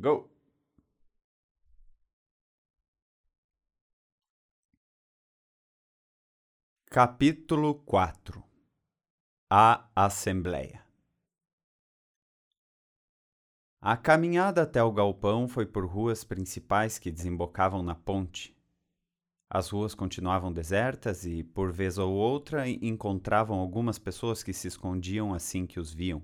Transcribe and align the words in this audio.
Go! 0.00 0.30
Capítulo 6.88 7.74
4 7.84 8.44
A 9.50 9.90
Assembleia 9.96 10.86
A 13.80 13.96
caminhada 13.96 14.62
até 14.62 14.80
o 14.80 14.92
galpão 14.92 15.48
foi 15.48 15.66
por 15.66 15.84
ruas 15.84 16.22
principais 16.22 16.96
que 17.00 17.10
desembocavam 17.10 17.82
na 17.82 17.96
ponte. 17.96 18.56
As 19.50 19.68
ruas 19.68 19.96
continuavam 19.96 20.52
desertas 20.52 21.26
e, 21.26 21.42
por 21.42 21.72
vez 21.72 21.98
ou 21.98 22.14
outra, 22.14 22.68
encontravam 22.68 23.58
algumas 23.58 23.98
pessoas 23.98 24.44
que 24.44 24.52
se 24.52 24.68
escondiam 24.68 25.34
assim 25.34 25.66
que 25.66 25.80
os 25.80 25.92
viam. 25.92 26.22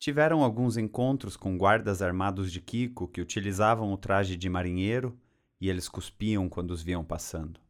Tiveram 0.00 0.42
alguns 0.42 0.78
encontros 0.78 1.36
com 1.36 1.58
guardas 1.58 2.00
armados 2.00 2.50
de 2.50 2.58
Kiko 2.58 3.06
que 3.06 3.20
utilizavam 3.20 3.92
o 3.92 3.98
traje 3.98 4.34
de 4.34 4.48
marinheiro 4.48 5.20
e 5.60 5.68
eles 5.68 5.90
cuspiam 5.90 6.48
quando 6.48 6.70
os 6.70 6.82
viam 6.82 7.04
passando. 7.04 7.60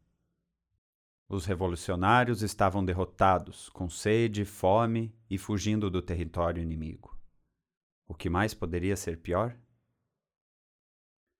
Os 1.27 1.45
revolucionários 1.45 2.41
estavam 2.41 2.85
derrotados, 2.85 3.67
com 3.67 3.89
sede, 3.89 4.45
fome 4.45 5.13
e 5.29 5.37
fugindo 5.37 5.91
do 5.91 6.01
território 6.01 6.63
inimigo. 6.63 7.19
O 8.07 8.13
que 8.13 8.29
mais 8.29 8.53
poderia 8.53 8.95
ser 8.95 9.17
pior? 9.17 9.57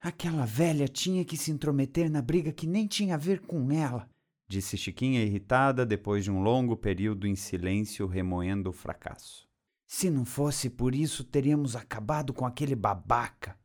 Aquela 0.01 0.45
velha 0.45 0.89
tinha 0.89 1.23
que 1.23 1.37
se 1.37 1.51
intrometer 1.51 2.11
na 2.11 2.21
briga 2.21 2.51
que 2.51 2.67
nem 2.67 2.85
tinha 2.85 3.15
a 3.15 3.17
ver 3.17 3.39
com 3.39 3.71
ela, 3.71 4.09
disse 4.45 4.77
Chiquinha 4.77 5.23
irritada 5.23 5.85
depois 5.85 6.25
de 6.25 6.31
um 6.31 6.41
longo 6.41 6.75
período 6.75 7.25
em 7.25 7.35
silêncio 7.37 8.07
remoendo 8.07 8.71
o 8.71 8.73
fracasso. 8.73 9.49
Se 9.93 10.09
não 10.09 10.23
fosse 10.23 10.69
por 10.69 10.95
isso, 10.95 11.21
teríamos 11.21 11.75
acabado 11.75 12.33
com 12.33 12.45
aquele 12.45 12.75
babaca. 12.75 13.59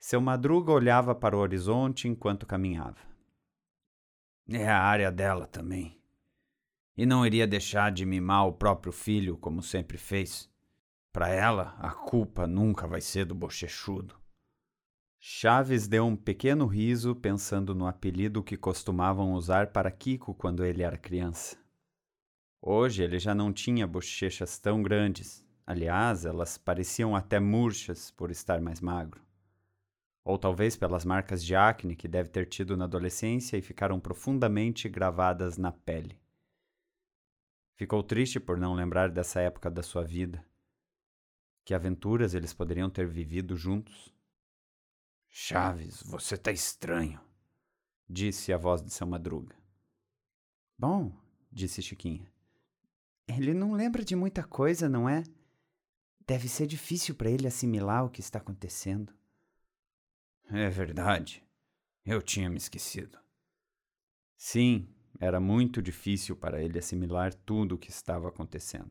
Seu 0.00 0.20
madruga 0.20 0.72
olhava 0.72 1.14
para 1.14 1.36
o 1.36 1.38
horizonte 1.38 2.08
enquanto 2.08 2.44
caminhava. 2.44 2.98
É 4.50 4.68
a 4.68 4.82
área 4.82 5.12
dela 5.12 5.46
também. 5.46 5.96
E 6.96 7.06
não 7.06 7.24
iria 7.24 7.46
deixar 7.46 7.92
de 7.92 8.04
mimar 8.04 8.48
o 8.48 8.52
próprio 8.52 8.92
filho 8.92 9.38
como 9.38 9.62
sempre 9.62 9.96
fez. 9.96 10.50
Para 11.12 11.28
ela, 11.28 11.76
a 11.78 11.92
culpa 11.92 12.44
nunca 12.44 12.84
vai 12.88 13.00
ser 13.00 13.24
do 13.24 13.36
bochechudo. 13.36 14.16
Chaves 15.20 15.86
deu 15.86 16.04
um 16.04 16.16
pequeno 16.16 16.66
riso 16.66 17.14
pensando 17.14 17.76
no 17.76 17.86
apelido 17.86 18.42
que 18.42 18.56
costumavam 18.56 19.34
usar 19.34 19.68
para 19.68 19.88
Kiko 19.88 20.34
quando 20.34 20.64
ele 20.64 20.82
era 20.82 20.98
criança. 20.98 21.61
Hoje 22.62 23.02
ele 23.02 23.18
já 23.18 23.34
não 23.34 23.52
tinha 23.52 23.86
bochechas 23.86 24.58
tão 24.58 24.82
grandes. 24.82 25.44
Aliás, 25.66 26.24
elas 26.24 26.56
pareciam 26.56 27.14
até 27.14 27.38
murchas 27.38 28.10
por 28.10 28.30
estar 28.30 28.60
mais 28.60 28.80
magro 28.80 29.20
ou 30.24 30.38
talvez 30.38 30.76
pelas 30.76 31.04
marcas 31.04 31.44
de 31.44 31.54
acne 31.54 31.96
que 31.96 32.06
deve 32.06 32.28
ter 32.28 32.46
tido 32.46 32.76
na 32.76 32.84
adolescência 32.84 33.56
e 33.56 33.62
ficaram 33.62 33.98
profundamente 33.98 34.88
gravadas 34.88 35.58
na 35.58 35.72
pele. 35.72 36.20
Ficou 37.74 38.02
triste 38.02 38.38
por 38.38 38.58
não 38.58 38.74
lembrar 38.74 39.10
dessa 39.10 39.40
época 39.40 39.70
da 39.70 39.82
sua 39.82 40.04
vida. 40.04 40.44
Que 41.64 41.74
aventuras 41.74 42.34
eles 42.34 42.52
poderiam 42.52 42.88
ter 42.88 43.06
vivido 43.06 43.56
juntos? 43.56 44.12
Chaves, 45.28 46.02
você 46.02 46.36
tá 46.36 46.52
estranho, 46.52 47.20
disse 48.08 48.52
a 48.52 48.58
voz 48.58 48.82
de 48.82 48.90
seu 48.90 49.06
madruga. 49.06 49.56
Bom, 50.78 51.12
disse 51.50 51.80
Chiquinha. 51.80 52.31
Ele 53.26 53.54
não 53.54 53.72
lembra 53.72 54.04
de 54.04 54.16
muita 54.16 54.42
coisa, 54.42 54.88
não 54.88 55.08
é? 55.08 55.22
Deve 56.26 56.48
ser 56.48 56.66
difícil 56.66 57.14
para 57.14 57.30
ele 57.30 57.46
assimilar 57.46 58.04
o 58.04 58.10
que 58.10 58.20
está 58.20 58.38
acontecendo. 58.38 59.12
É 60.50 60.68
verdade. 60.68 61.42
Eu 62.04 62.20
tinha 62.20 62.50
me 62.50 62.56
esquecido. 62.56 63.18
Sim, 64.36 64.88
era 65.20 65.38
muito 65.38 65.80
difícil 65.80 66.36
para 66.36 66.60
ele 66.60 66.78
assimilar 66.78 67.32
tudo 67.32 67.74
o 67.74 67.78
que 67.78 67.90
estava 67.90 68.28
acontecendo. 68.28 68.90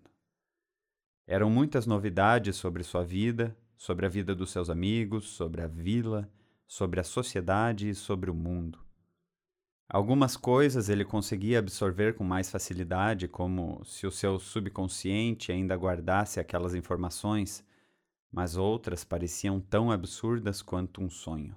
Eram 1.27 1.49
muitas 1.49 1.85
novidades 1.85 2.55
sobre 2.55 2.83
sua 2.83 3.03
vida, 3.03 3.57
sobre 3.77 4.05
a 4.05 4.09
vida 4.09 4.33
dos 4.33 4.51
seus 4.51 4.69
amigos, 4.69 5.25
sobre 5.29 5.61
a 5.61 5.67
vila, 5.67 6.31
sobre 6.67 6.99
a 6.99 7.03
sociedade 7.03 7.89
e 7.89 7.95
sobre 7.95 8.29
o 8.29 8.33
mundo. 8.35 8.79
Algumas 9.93 10.37
coisas 10.37 10.87
ele 10.87 11.03
conseguia 11.03 11.59
absorver 11.59 12.15
com 12.15 12.23
mais 12.23 12.49
facilidade, 12.49 13.27
como 13.27 13.83
se 13.83 14.07
o 14.07 14.11
seu 14.11 14.39
subconsciente 14.39 15.51
ainda 15.51 15.75
guardasse 15.75 16.39
aquelas 16.39 16.73
informações 16.73 17.63
mas 18.31 18.55
outras 18.55 19.03
pareciam 19.03 19.59
tão 19.59 19.91
absurdas 19.91 20.61
quanto 20.61 21.01
um 21.01 21.09
sonho. 21.09 21.55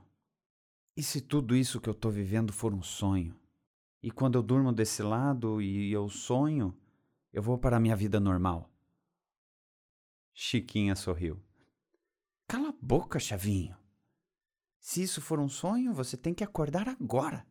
E 0.97 1.03
se 1.03 1.21
tudo 1.21 1.55
isso 1.55 1.81
que 1.81 1.89
eu 1.89 1.93
estou 1.93 2.11
vivendo 2.11 2.53
for 2.53 2.75
um 2.75 2.83
sonho? 2.83 3.39
E 4.03 4.11
quando 4.11 4.37
eu 4.37 4.43
durmo 4.43 4.73
desse 4.73 5.03
lado 5.03 5.63
e 5.63 5.93
eu 5.93 6.09
sonho, 6.09 6.77
eu 7.33 7.43
vou 7.43 7.57
para 7.57 7.77
a 7.77 7.81
minha 7.81 7.97
vida 7.97 8.19
normal? 8.19 8.69
Chiquinha 10.33 10.97
sorriu. 10.97 11.41
Cala 12.49 12.69
a 12.71 12.75
boca, 12.81 13.19
Chavinho. 13.19 13.77
Se 14.79 15.03
isso 15.03 15.23
for 15.23 15.39
um 15.39 15.49
sonho, 15.49 15.95
você 15.95 16.17
tem 16.17 16.35
que 16.35 16.45
acordar 16.45 16.89
agora. 16.89 17.47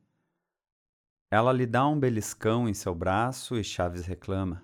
Ela 1.36 1.52
lhe 1.52 1.66
dá 1.66 1.88
um 1.88 2.00
beliscão 2.00 2.70
em 2.70 2.76
seu 2.76 2.94
braço 2.94 3.58
e 3.58 3.64
Chaves 3.64 4.06
reclama. 4.06 4.62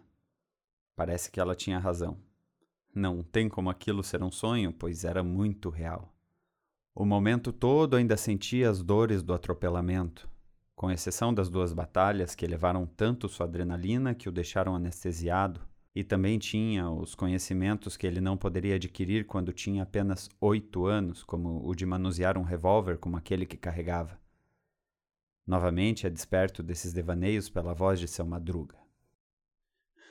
Parece 0.96 1.32
que 1.32 1.40
ela 1.40 1.56
tinha 1.56 1.80
razão. 1.80 2.16
Não 2.94 3.24
tem 3.24 3.50
como 3.50 3.72
aquilo 3.72 4.04
ser 4.04 4.22
um 4.22 4.30
sonho, 4.30 4.72
pois 4.72 5.04
era 5.04 5.24
muito 5.24 5.72
real. 5.72 6.14
O 6.94 7.06
momento 7.06 7.52
todo 7.52 7.96
ainda 7.96 8.16
sentia 8.16 8.70
as 8.70 8.84
dores 8.84 9.24
do 9.24 9.34
atropelamento, 9.34 10.30
com 10.76 10.92
exceção 10.92 11.34
das 11.34 11.50
duas 11.50 11.74
batalhas 11.74 12.36
que 12.36 12.46
levaram 12.46 12.86
tanto 12.86 13.28
sua 13.28 13.48
adrenalina 13.48 14.14
que 14.14 14.30
o 14.30 14.32
deixaram 14.32 14.76
anestesiado, 14.76 15.62
e 15.96 16.04
também 16.04 16.38
tinha 16.38 16.88
os 16.88 17.16
conhecimentos 17.16 17.98
que 17.98 18.06
ele 18.06 18.22
não 18.22 18.38
poderia 18.38 18.76
adquirir 18.76 19.26
quando 19.26 19.52
tinha 19.52 19.82
apenas 19.82 20.30
oito 20.40 20.86
anos, 20.86 21.24
como 21.24 21.68
o 21.68 21.74
de 21.74 21.88
manusear 21.88 22.38
um 22.38 22.44
revólver 22.44 23.00
como 23.00 23.18
aquele 23.18 23.48
que 23.48 23.58
carregava. 23.58 24.20
Novamente 25.50 26.06
é 26.06 26.12
desperto 26.12 26.62
desses 26.62 26.94
devaneios 26.94 27.50
pela 27.50 27.74
voz 27.74 28.00
de 28.00 28.08
seu 28.08 28.24
madruga. 28.24 28.78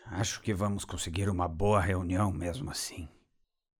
Acho 0.06 0.42
que 0.42 0.52
vamos 0.52 0.84
conseguir 0.84 1.28
uma 1.28 1.46
boa 1.46 1.80
reunião 1.80 2.32
mesmo 2.32 2.72
assim, 2.72 3.08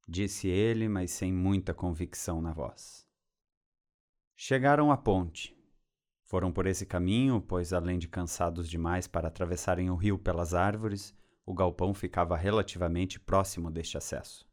disse 0.06 0.46
ele, 0.46 0.88
mas 0.88 1.10
sem 1.10 1.32
muita 1.32 1.74
convicção 1.74 2.40
na 2.40 2.52
voz. 2.52 3.04
Chegaram 4.36 4.92
à 4.92 4.96
ponte. 4.96 5.52
Foram 6.26 6.52
por 6.52 6.64
esse 6.64 6.86
caminho, 6.86 7.40
pois, 7.40 7.72
além 7.72 7.98
de 7.98 8.06
cansados 8.06 8.70
demais 8.70 9.08
para 9.08 9.26
atravessarem 9.26 9.90
o 9.90 9.96
rio 9.96 10.16
pelas 10.16 10.54
árvores, 10.54 11.12
o 11.44 11.52
galpão 11.52 11.92
ficava 11.92 12.36
relativamente 12.36 13.18
próximo 13.18 13.68
deste 13.68 13.98
acesso. 13.98 14.48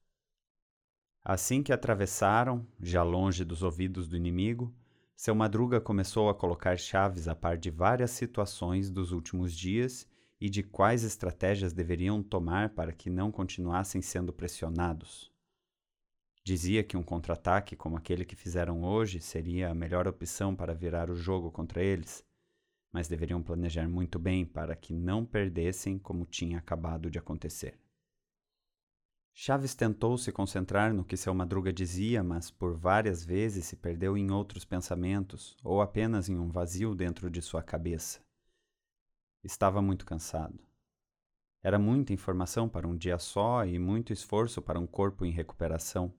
Assim 1.24 1.62
que 1.62 1.72
atravessaram, 1.72 2.68
já 2.80 3.04
longe 3.04 3.46
dos 3.46 3.62
ouvidos 3.62 4.08
do 4.08 4.18
inimigo, 4.18 4.76
seu 5.16 5.34
madruga 5.34 5.80
começou 5.80 6.30
a 6.30 6.36
colocar 6.36 6.78
chaves 6.78 7.28
a 7.28 7.36
par 7.36 7.58
de 7.58 7.72
várias 7.72 8.12
situações 8.12 8.90
dos 8.90 9.12
últimos 9.12 9.54
dias 9.54 10.08
e 10.42 10.50
de 10.50 10.62
quais 10.62 11.04
estratégias 11.04 11.72
deveriam 11.72 12.22
tomar 12.22 12.70
para 12.70 12.92
que 12.92 13.10
não 13.10 13.32
continuassem 13.32 14.02
sendo 14.02 14.34
pressionados. 14.34 15.32
Dizia 16.44 16.84
que 16.84 16.98
um 16.98 17.02
contra-ataque 17.02 17.76
como 17.76 17.98
aquele 17.98 18.26
que 18.26 18.36
fizeram 18.36 18.84
hoje 18.84 19.20
seria 19.20 19.70
a 19.70 19.74
melhor 19.74 20.08
opção 20.08 20.56
para 20.56 20.76
virar 20.76 21.10
o 21.10 21.16
jogo 21.16 21.50
contra 21.50 21.82
eles, 21.82 22.24
mas 22.92 23.08
deveriam 23.08 23.42
planejar 23.42 23.88
muito 23.88 24.20
bem 24.20 24.46
para 24.46 24.76
que 24.76 24.94
não 24.94 25.26
perdessem 25.26 25.98
como 25.98 26.26
tinha 26.26 26.60
acabado 26.60 27.10
de 27.10 27.18
acontecer. 27.18 27.80
Chaves 29.38 29.76
tentou 29.76 30.18
se 30.18 30.32
concentrar 30.32 30.94
no 30.94 31.04
que 31.04 31.18
seu 31.18 31.34
madruga 31.34 31.74
dizia, 31.74 32.24
mas 32.24 32.50
por 32.50 32.74
várias 32.74 33.26
vezes 33.26 33.66
se 33.66 33.76
perdeu 33.76 34.18
em 34.18 34.32
outros 34.32 34.64
pensamentos 34.64 35.58
ou 35.62 35.82
apenas 35.82 36.30
em 36.30 36.38
um 36.38 36.50
vazio 36.50 36.96
dentro 36.96 37.30
de 37.30 37.42
sua 37.42 37.62
cabeça. 37.62 38.22
Estava 39.44 39.82
muito 39.82 40.06
cansado. 40.06 40.58
Era 41.62 41.78
muita 41.78 42.14
informação 42.14 42.70
para 42.70 42.88
um 42.88 42.96
dia 42.96 43.18
só 43.18 43.66
e 43.66 43.78
muito 43.78 44.14
esforço 44.14 44.62
para 44.62 44.80
um 44.80 44.88
corpo 44.88 45.26
em 45.26 45.32
recuperação. 45.32 46.14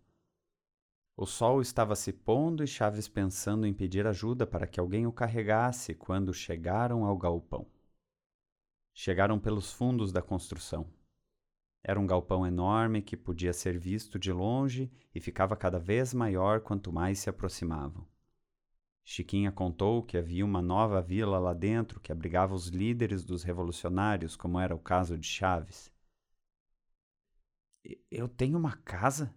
O 1.16 1.24
sol 1.24 1.62
estava 1.62 1.96
se 1.96 2.12
pondo 2.12 2.62
e 2.62 2.66
Chaves 2.66 3.08
pensando 3.08 3.66
em 3.66 3.72
pedir 3.72 4.06
ajuda 4.06 4.46
para 4.46 4.66
que 4.66 4.78
alguém 4.78 5.06
o 5.06 5.12
carregasse 5.12 5.94
quando 5.94 6.34
chegaram 6.34 7.02
ao 7.02 7.16
galpão. 7.16 7.66
Chegaram 8.92 9.40
pelos 9.40 9.72
fundos 9.72 10.12
da 10.12 10.20
construção. 10.20 10.86
Era 11.88 12.00
um 12.00 12.06
galpão 12.06 12.44
enorme 12.44 13.00
que 13.00 13.16
podia 13.16 13.52
ser 13.52 13.78
visto 13.78 14.18
de 14.18 14.32
longe 14.32 14.90
e 15.14 15.20
ficava 15.20 15.54
cada 15.54 15.78
vez 15.78 16.12
maior 16.12 16.60
quanto 16.60 16.92
mais 16.92 17.20
se 17.20 17.30
aproximavam. 17.30 18.04
Chiquinha 19.04 19.52
contou 19.52 20.02
que 20.02 20.18
havia 20.18 20.44
uma 20.44 20.60
nova 20.60 21.00
vila 21.00 21.38
lá 21.38 21.54
dentro 21.54 22.00
que 22.00 22.10
abrigava 22.10 22.56
os 22.56 22.66
líderes 22.66 23.24
dos 23.24 23.44
revolucionários, 23.44 24.34
como 24.34 24.58
era 24.58 24.74
o 24.74 24.80
caso 24.80 25.16
de 25.16 25.28
Chaves. 25.28 25.88
Eu 28.10 28.28
tenho 28.28 28.58
uma 28.58 28.76
casa? 28.78 29.32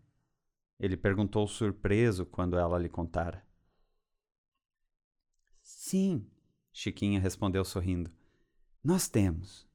Ele 0.79 0.97
perguntou 0.97 1.47
surpreso 1.47 2.25
quando 2.25 2.57
ela 2.57 2.79
lhe 2.79 2.89
contara. 2.89 3.45
Sim, 5.61 6.27
Chiquinha 6.73 7.19
respondeu 7.19 7.63
sorrindo. 7.63 8.11
Nós 8.83 9.07
temos. 9.07 9.69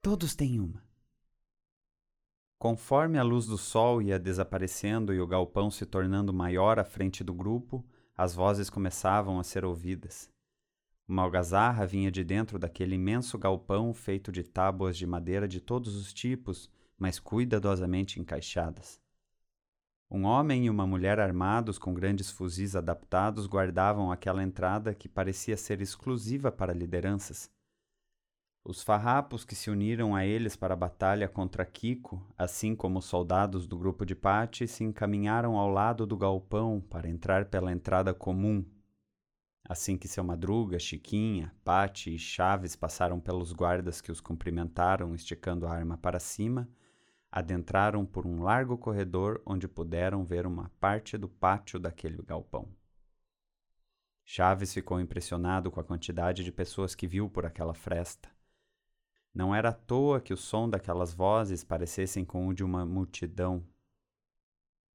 Todos 0.00 0.36
têm 0.36 0.60
uma. 0.60 0.83
Conforme 2.64 3.18
a 3.18 3.22
luz 3.22 3.44
do 3.44 3.58
sol 3.58 4.00
ia 4.00 4.18
desaparecendo 4.18 5.12
e 5.12 5.20
o 5.20 5.26
galpão 5.26 5.70
se 5.70 5.84
tornando 5.84 6.32
maior 6.32 6.78
à 6.78 6.82
frente 6.82 7.22
do 7.22 7.34
grupo, 7.34 7.84
as 8.16 8.34
vozes 8.34 8.70
começavam 8.70 9.38
a 9.38 9.44
ser 9.44 9.66
ouvidas. 9.66 10.30
Uma 11.06 11.24
algazarra 11.24 11.86
vinha 11.86 12.10
de 12.10 12.24
dentro 12.24 12.58
daquele 12.58 12.94
imenso 12.94 13.36
galpão 13.36 13.92
feito 13.92 14.32
de 14.32 14.42
tábuas 14.42 14.96
de 14.96 15.06
madeira 15.06 15.46
de 15.46 15.60
todos 15.60 15.94
os 15.94 16.10
tipos, 16.14 16.70
mas 16.98 17.20
cuidadosamente 17.20 18.18
encaixadas. 18.18 18.98
Um 20.10 20.24
homem 20.24 20.64
e 20.64 20.70
uma 20.70 20.86
mulher 20.86 21.20
armados 21.20 21.78
com 21.78 21.92
grandes 21.92 22.30
fuzis 22.30 22.74
adaptados 22.74 23.46
guardavam 23.46 24.10
aquela 24.10 24.42
entrada 24.42 24.94
que 24.94 25.06
parecia 25.06 25.58
ser 25.58 25.82
exclusiva 25.82 26.50
para 26.50 26.72
lideranças. 26.72 27.53
Os 28.66 28.82
farrapos 28.82 29.44
que 29.44 29.54
se 29.54 29.68
uniram 29.68 30.16
a 30.16 30.24
eles 30.24 30.56
para 30.56 30.72
a 30.72 30.76
batalha 30.76 31.28
contra 31.28 31.66
Kiko, 31.66 32.26
assim 32.36 32.74
como 32.74 32.98
os 32.98 33.04
soldados 33.04 33.66
do 33.66 33.76
grupo 33.76 34.06
de 34.06 34.14
Pate, 34.14 34.66
se 34.66 34.82
encaminharam 34.82 35.58
ao 35.58 35.68
lado 35.68 36.06
do 36.06 36.16
galpão 36.16 36.80
para 36.80 37.06
entrar 37.06 37.44
pela 37.44 37.70
entrada 37.70 38.14
comum. 38.14 38.64
Assim 39.68 39.98
que 39.98 40.08
seu 40.08 40.24
Madruga, 40.24 40.78
Chiquinha, 40.78 41.54
Pate 41.62 42.14
e 42.14 42.18
Chaves 42.18 42.74
passaram 42.74 43.20
pelos 43.20 43.52
guardas 43.52 44.00
que 44.00 44.10
os 44.10 44.18
cumprimentaram, 44.18 45.14
esticando 45.14 45.66
a 45.66 45.70
arma 45.70 45.98
para 45.98 46.18
cima, 46.18 46.66
adentraram 47.30 48.06
por 48.06 48.26
um 48.26 48.42
largo 48.42 48.78
corredor 48.78 49.42
onde 49.44 49.68
puderam 49.68 50.24
ver 50.24 50.46
uma 50.46 50.70
parte 50.80 51.18
do 51.18 51.28
pátio 51.28 51.78
daquele 51.78 52.22
galpão. 52.22 52.66
Chaves 54.24 54.72
ficou 54.72 54.98
impressionado 54.98 55.70
com 55.70 55.80
a 55.80 55.84
quantidade 55.84 56.42
de 56.42 56.50
pessoas 56.50 56.94
que 56.94 57.06
viu 57.06 57.28
por 57.28 57.44
aquela 57.44 57.74
fresta. 57.74 58.33
Não 59.34 59.52
era 59.52 59.70
à 59.70 59.72
toa 59.72 60.20
que 60.20 60.32
o 60.32 60.36
som 60.36 60.70
daquelas 60.70 61.12
vozes 61.12 61.64
parecessem 61.64 62.24
com 62.24 62.46
o 62.46 62.54
de 62.54 62.62
uma 62.62 62.86
multidão. 62.86 63.66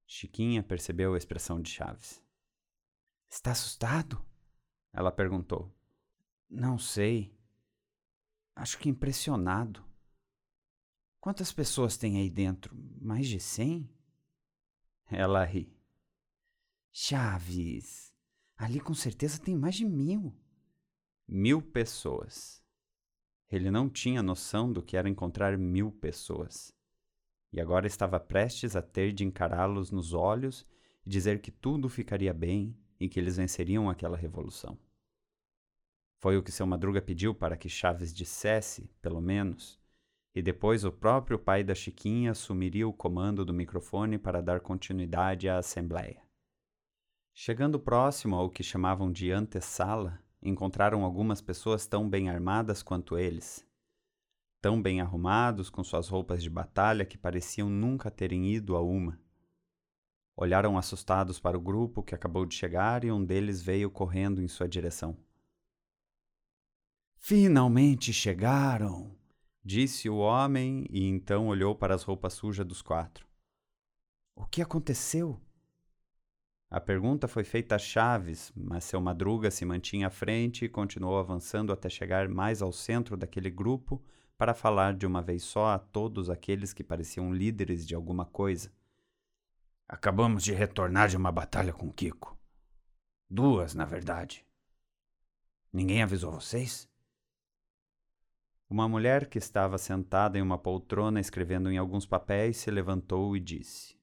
Chiquinha 0.07 0.63
percebeu 0.63 1.13
a 1.13 1.17
expressão 1.17 1.61
de 1.61 1.69
Chaves. 1.69 2.23
Está 3.29 3.51
assustado? 3.51 4.25
Ela 4.93 5.11
perguntou. 5.11 5.75
Não 6.49 6.79
sei. 6.79 7.37
Acho 8.55 8.79
que 8.79 8.87
impressionado. 8.87 9.83
Quantas 11.19 11.51
pessoas 11.51 11.97
tem 11.97 12.17
aí 12.17 12.29
dentro? 12.29 12.73
Mais 13.01 13.27
de 13.27 13.41
cem? 13.41 13.93
Ela 15.05 15.43
ri. 15.43 15.77
Chaves, 16.91 18.13
ali 18.55 18.79
com 18.79 18.93
certeza 18.93 19.39
tem 19.39 19.55
mais 19.55 19.75
de 19.75 19.85
mil. 19.85 20.33
Mil 21.27 21.61
pessoas. 21.61 22.58
Ele 23.51 23.71
não 23.71 23.89
tinha 23.89 24.21
noção 24.21 24.71
do 24.71 24.81
que 24.81 24.95
era 24.95 25.09
encontrar 25.09 25.57
mil 25.57 25.91
pessoas. 25.91 26.73
E 27.51 27.59
agora 27.59 27.87
estava 27.87 28.19
prestes 28.19 28.75
a 28.75 28.81
ter 28.81 29.11
de 29.11 29.25
encará-los 29.25 29.89
nos 29.89 30.13
olhos 30.13 30.67
e 31.05 31.09
dizer 31.09 31.41
que 31.41 31.51
tudo 31.51 31.89
ficaria 31.89 32.33
bem 32.33 32.77
e 32.99 33.09
que 33.09 33.19
eles 33.19 33.37
venceriam 33.37 33.89
aquela 33.89 34.17
revolução. 34.17 34.77
Foi 36.19 36.37
o 36.37 36.43
que 36.43 36.51
seu 36.51 36.67
Madruga 36.67 37.01
pediu 37.01 37.33
para 37.33 37.57
que 37.57 37.69
Chaves 37.69 38.13
dissesse, 38.13 38.89
pelo 39.01 39.21
menos, 39.21 39.79
e 40.35 40.41
depois 40.41 40.83
o 40.83 40.91
próprio 40.91 41.39
pai 41.39 41.63
da 41.63 41.73
Chiquinha 41.73 42.31
assumiria 42.31 42.87
o 42.87 42.93
comando 42.93 43.43
do 43.43 43.53
microfone 43.53 44.17
para 44.17 44.41
dar 44.41 44.59
continuidade 44.59 45.49
à 45.49 45.57
assembleia. 45.57 46.21
Chegando 47.33 47.79
próximo 47.79 48.35
ao 48.35 48.49
que 48.49 48.61
chamavam 48.61 49.11
de 49.11 49.31
antessala, 49.31 50.21
encontraram 50.41 51.03
algumas 51.03 51.41
pessoas 51.41 51.85
tão 51.85 52.09
bem 52.09 52.29
armadas 52.29 52.81
quanto 52.81 53.17
eles, 53.17 53.65
tão 54.61 54.81
bem 54.81 55.01
arrumados 55.01 55.69
com 55.69 55.83
suas 55.83 56.07
roupas 56.07 56.41
de 56.41 56.49
batalha 56.49 57.05
que 57.05 57.17
pareciam 57.17 57.69
nunca 57.69 58.09
terem 58.09 58.51
ido 58.53 58.75
a 58.75 58.81
uma. 58.81 59.19
Olharam 60.35 60.77
assustados 60.77 61.39
para 61.39 61.57
o 61.57 61.61
grupo 61.61 62.01
que 62.01 62.15
acabou 62.15 62.45
de 62.45 62.55
chegar 62.55 63.03
e 63.03 63.11
um 63.11 63.23
deles 63.23 63.61
veio 63.61 63.91
correndo 63.91 64.41
em 64.41 64.47
sua 64.47 64.67
direção. 64.67 65.17
Finalmente 67.17 68.13
chegaram! 68.13 69.17
Disse 69.61 70.09
o 70.09 70.17
homem 70.17 70.87
e 70.89 71.05
então 71.05 71.47
olhou 71.47 71.75
para 71.75 71.93
as 71.93 72.03
roupas 72.03 72.33
sujas 72.33 72.65
dos 72.65 72.81
quatro. 72.81 73.27
O 74.33 74.45
que 74.45 74.61
aconteceu? 74.61 75.39
A 76.71 76.79
pergunta 76.79 77.27
foi 77.27 77.43
feita 77.43 77.75
a 77.75 77.79
Chaves, 77.79 78.51
mas 78.55 78.83
seu 78.83 79.01
Madruga 79.01 79.49
se 79.49 79.65
mantinha 79.65 80.05
à 80.05 80.09
frente 80.11 80.65
e 80.65 80.69
continuou 80.69 81.17
avançando 81.17 81.73
até 81.73 81.89
chegar 81.89 82.29
mais 82.29 82.61
ao 82.61 82.71
centro 82.71 83.17
daquele 83.17 83.49
grupo 83.49 83.99
para 84.37 84.53
falar 84.53 84.93
de 84.93 85.07
uma 85.07 85.19
vez 85.19 85.41
só 85.41 85.69
a 85.69 85.79
todos 85.79 86.29
aqueles 86.29 86.71
que 86.71 86.83
pareciam 86.83 87.33
líderes 87.33 87.87
de 87.87 87.95
alguma 87.95 88.23
coisa. 88.23 88.71
Acabamos 89.87 90.43
de 90.43 90.53
retornar 90.53 91.09
de 91.09 91.17
uma 91.17 91.31
batalha 91.31 91.73
com 91.73 91.91
Kiko. 91.91 92.37
Duas, 93.27 93.73
na 93.73 93.85
verdade. 93.85 94.45
Ninguém 95.73 96.03
avisou 96.03 96.31
vocês? 96.31 96.87
Uma 98.69 98.87
mulher 98.87 99.27
que 99.27 99.39
estava 99.39 99.79
sentada 99.79 100.37
em 100.37 100.41
uma 100.43 100.59
poltrona 100.59 101.19
escrevendo 101.19 101.71
em 101.71 101.79
alguns 101.79 102.05
papéis 102.05 102.57
se 102.57 102.69
levantou 102.69 103.35
e 103.35 103.39
disse: 103.39 103.97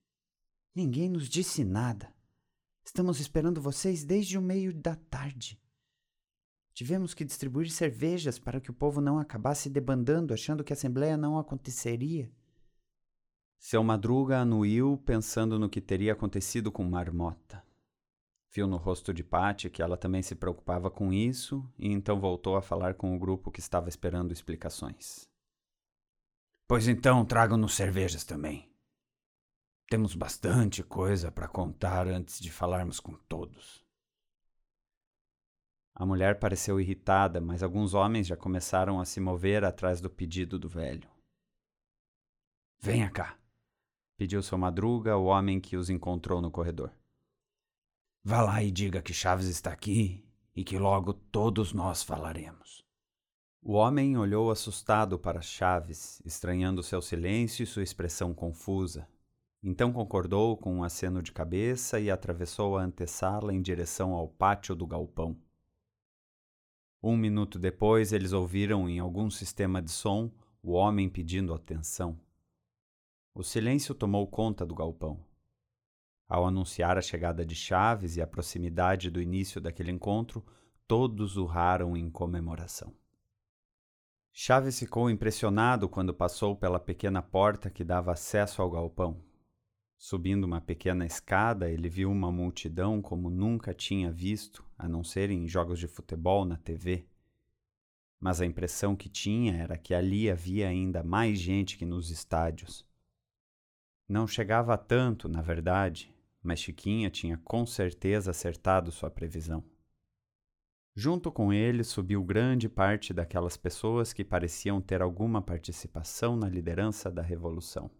Ninguém 0.74 1.08
nos 1.08 1.28
disse 1.28 1.64
nada. 1.64 2.15
Estamos 2.86 3.18
esperando 3.18 3.60
vocês 3.60 4.04
desde 4.04 4.38
o 4.38 4.40
meio 4.40 4.72
da 4.72 4.94
tarde. 4.94 5.60
Tivemos 6.72 7.14
que 7.14 7.24
distribuir 7.24 7.68
cervejas 7.68 8.38
para 8.38 8.60
que 8.60 8.70
o 8.70 8.74
povo 8.74 9.00
não 9.00 9.18
acabasse 9.18 9.68
debandando, 9.68 10.32
achando 10.32 10.62
que 10.62 10.72
a 10.72 10.76
assembleia 10.76 11.16
não 11.16 11.36
aconteceria. 11.36 12.30
Seu 13.58 13.82
Madruga 13.82 14.38
anuiu, 14.38 15.02
pensando 15.04 15.58
no 15.58 15.68
que 15.68 15.80
teria 15.80 16.12
acontecido 16.12 16.70
com 16.70 16.84
Marmota. 16.84 17.60
Viu 18.52 18.68
no 18.68 18.76
rosto 18.76 19.12
de 19.12 19.24
Patty 19.24 19.68
que 19.68 19.82
ela 19.82 19.96
também 19.96 20.22
se 20.22 20.36
preocupava 20.36 20.88
com 20.88 21.12
isso 21.12 21.68
e 21.76 21.90
então 21.90 22.20
voltou 22.20 22.56
a 22.56 22.62
falar 22.62 22.94
com 22.94 23.16
o 23.16 23.18
grupo 23.18 23.50
que 23.50 23.58
estava 23.58 23.88
esperando 23.88 24.32
explicações. 24.32 25.28
Pois 26.68 26.86
então 26.86 27.24
tragam-nos 27.24 27.74
cervejas 27.74 28.22
também. 28.22 28.75
Temos 29.88 30.16
bastante 30.16 30.82
coisa 30.82 31.30
para 31.30 31.46
contar 31.46 32.08
antes 32.08 32.40
de 32.40 32.50
falarmos 32.50 32.98
com 32.98 33.14
todos. 33.28 33.84
A 35.94 36.04
mulher 36.04 36.40
pareceu 36.40 36.80
irritada, 36.80 37.40
mas 37.40 37.62
alguns 37.62 37.94
homens 37.94 38.26
já 38.26 38.36
começaram 38.36 39.00
a 39.00 39.04
se 39.04 39.20
mover 39.20 39.64
atrás 39.64 40.00
do 40.00 40.10
pedido 40.10 40.58
do 40.58 40.68
velho. 40.68 41.08
Venha 42.80 43.08
cá, 43.08 43.38
pediu 44.16 44.42
seu 44.42 44.58
madruga 44.58 45.16
o 45.16 45.24
homem 45.26 45.60
que 45.60 45.76
os 45.76 45.88
encontrou 45.88 46.42
no 46.42 46.50
corredor. 46.50 46.92
Vá 48.24 48.42
lá 48.42 48.62
e 48.62 48.72
diga 48.72 49.00
que 49.00 49.14
Chaves 49.14 49.46
está 49.46 49.72
aqui 49.72 50.28
e 50.54 50.64
que 50.64 50.78
logo 50.78 51.14
todos 51.14 51.72
nós 51.72 52.02
falaremos. 52.02 52.84
O 53.62 53.74
homem 53.74 54.18
olhou 54.18 54.50
assustado 54.50 55.16
para 55.16 55.40
Chaves, 55.40 56.20
estranhando 56.24 56.82
seu 56.82 57.00
silêncio 57.00 57.62
e 57.62 57.66
sua 57.66 57.84
expressão 57.84 58.34
confusa. 58.34 59.08
Então 59.62 59.92
concordou 59.92 60.56
com 60.56 60.76
um 60.76 60.84
aceno 60.84 61.22
de 61.22 61.32
cabeça 61.32 61.98
e 61.98 62.10
atravessou 62.10 62.76
a 62.76 62.82
antessala 62.82 63.52
em 63.52 63.60
direção 63.60 64.12
ao 64.12 64.28
pátio 64.28 64.74
do 64.74 64.86
galpão. 64.86 65.36
Um 67.02 67.16
minuto 67.16 67.58
depois, 67.58 68.12
eles 68.12 68.32
ouviram 68.32 68.88
em 68.88 68.98
algum 68.98 69.30
sistema 69.30 69.80
de 69.82 69.90
som 69.90 70.30
o 70.62 70.72
homem 70.72 71.08
pedindo 71.08 71.54
atenção. 71.54 72.18
O 73.34 73.42
silêncio 73.42 73.94
tomou 73.94 74.26
conta 74.26 74.64
do 74.64 74.74
galpão. 74.74 75.24
Ao 76.28 76.44
anunciar 76.44 76.98
a 76.98 77.02
chegada 77.02 77.46
de 77.46 77.54
Chaves 77.54 78.16
e 78.16 78.22
a 78.22 78.26
proximidade 78.26 79.10
do 79.10 79.20
início 79.20 79.60
daquele 79.60 79.92
encontro, 79.92 80.44
todos 80.88 81.36
urraram 81.36 81.96
em 81.96 82.10
comemoração. 82.10 82.92
Chaves 84.32 84.78
ficou 84.78 85.08
impressionado 85.08 85.88
quando 85.88 86.12
passou 86.12 86.56
pela 86.56 86.80
pequena 86.80 87.22
porta 87.22 87.70
que 87.70 87.84
dava 87.84 88.12
acesso 88.12 88.60
ao 88.60 88.70
galpão. 88.70 89.22
Subindo 89.98 90.44
uma 90.44 90.60
pequena 90.60 91.06
escada, 91.06 91.70
ele 91.70 91.88
viu 91.88 92.10
uma 92.10 92.30
multidão 92.30 93.00
como 93.00 93.30
nunca 93.30 93.72
tinha 93.72 94.10
visto, 94.10 94.64
a 94.78 94.88
não 94.88 95.02
ser 95.02 95.30
em 95.30 95.48
jogos 95.48 95.78
de 95.78 95.88
futebol 95.88 96.44
na 96.44 96.56
TV. 96.56 97.06
Mas 98.20 98.40
a 98.40 98.46
impressão 98.46 98.94
que 98.94 99.08
tinha 99.08 99.54
era 99.54 99.78
que 99.78 99.94
ali 99.94 100.30
havia 100.30 100.68
ainda 100.68 101.02
mais 101.02 101.38
gente 101.38 101.78
que 101.78 101.86
nos 101.86 102.10
estádios. 102.10 102.84
Não 104.08 104.26
chegava 104.26 104.74
a 104.74 104.78
tanto, 104.78 105.28
na 105.28 105.40
verdade, 105.40 106.14
mas 106.42 106.60
Chiquinha 106.60 107.10
tinha 107.10 107.38
com 107.38 107.66
certeza 107.66 108.30
acertado 108.30 108.92
sua 108.92 109.10
previsão. 109.10 109.64
Junto 110.94 111.32
com 111.32 111.52
ele 111.52 111.82
subiu 111.82 112.22
grande 112.22 112.68
parte 112.68 113.12
daquelas 113.12 113.56
pessoas 113.56 114.12
que 114.12 114.24
pareciam 114.24 114.80
ter 114.80 115.02
alguma 115.02 115.42
participação 115.42 116.36
na 116.36 116.48
liderança 116.48 117.10
da 117.10 117.20
revolução. 117.20 117.90